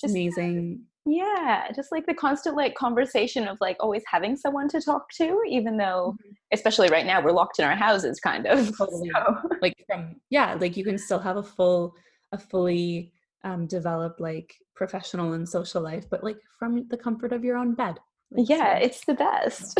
[0.00, 4.80] just amazing yeah just like the constant like conversation of like always having someone to
[4.80, 6.32] talk to even though mm-hmm.
[6.52, 9.10] especially right now we're locked in our houses kind of totally.
[9.14, 9.36] so.
[9.62, 11.94] like from yeah like you can still have a full
[12.32, 17.42] a fully um, developed like professional and social life but like from the comfort of
[17.42, 17.98] your own bed
[18.30, 18.84] like, yeah so.
[18.84, 19.78] it's the best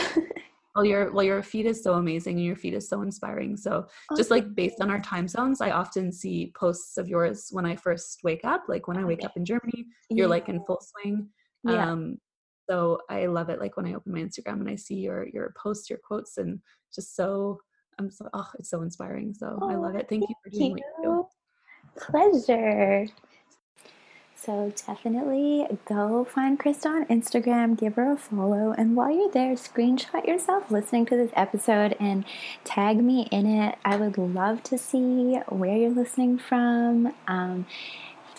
[0.74, 3.56] well your well your feed is so amazing and your feed is so inspiring.
[3.56, 7.48] So oh, just like based on our time zones i often see posts of yours
[7.50, 10.30] when i first wake up like when i wake up in germany you're yeah.
[10.30, 11.28] like in full swing.
[11.64, 11.90] Yeah.
[11.90, 12.18] um
[12.68, 15.52] so i love it like when i open my instagram and i see your your
[15.60, 16.60] posts your quotes and
[16.94, 17.58] just so
[17.98, 19.34] i'm so oh it's so inspiring.
[19.34, 20.08] So oh, i love it.
[20.08, 20.84] Thank, thank you for doing you.
[21.02, 21.26] what you
[21.96, 22.46] do.
[22.46, 23.06] pleasure
[24.43, 29.53] so definitely go find Krista on Instagram, give her a follow, and while you're there,
[29.55, 32.24] screenshot yourself listening to this episode and
[32.64, 33.76] tag me in it.
[33.84, 37.12] I would love to see where you're listening from.
[37.28, 37.66] Um,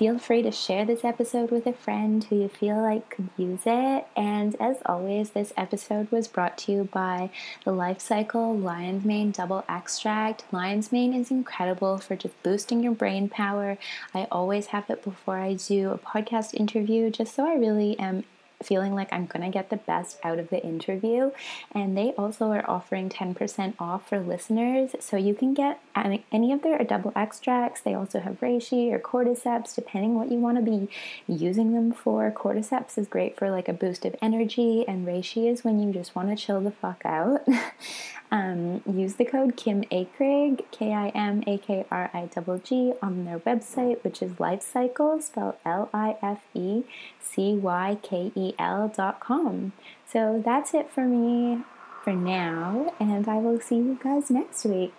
[0.02, 3.62] Feel free to share this episode with a friend who you feel like could use
[3.68, 4.08] it.
[4.16, 7.30] And as always, this episode was brought to you by
[7.66, 10.44] the Life Cykel Lion's Mane Double Extract.
[10.52, 13.78] Lion's Mane is incredible for just boosting your brain power.
[14.12, 18.24] I always have it before I do a podcast interview just so I really am
[18.66, 21.32] feeling like I'm to get the best out of the interview.
[21.72, 24.96] And they also are offering 10% off for listeners.
[25.00, 27.82] So you can get any of their double extracts.
[27.82, 30.90] They also have reishi or cordyceps, depending what you want to be
[31.28, 32.32] using them for.
[32.32, 36.16] Cordyceps is great for like a boost of energy, and reishi is when you just
[36.16, 37.46] want to chill the fuck out.
[38.32, 42.30] um, use the code Kim Akrig, K I M A K R I
[42.64, 46.84] G, on their website, which is Life Cykel, spelled L I F E
[47.20, 49.74] C Y K E L.com.
[50.06, 51.64] So that's it for me
[52.04, 54.94] for now, and I will see you guys next week.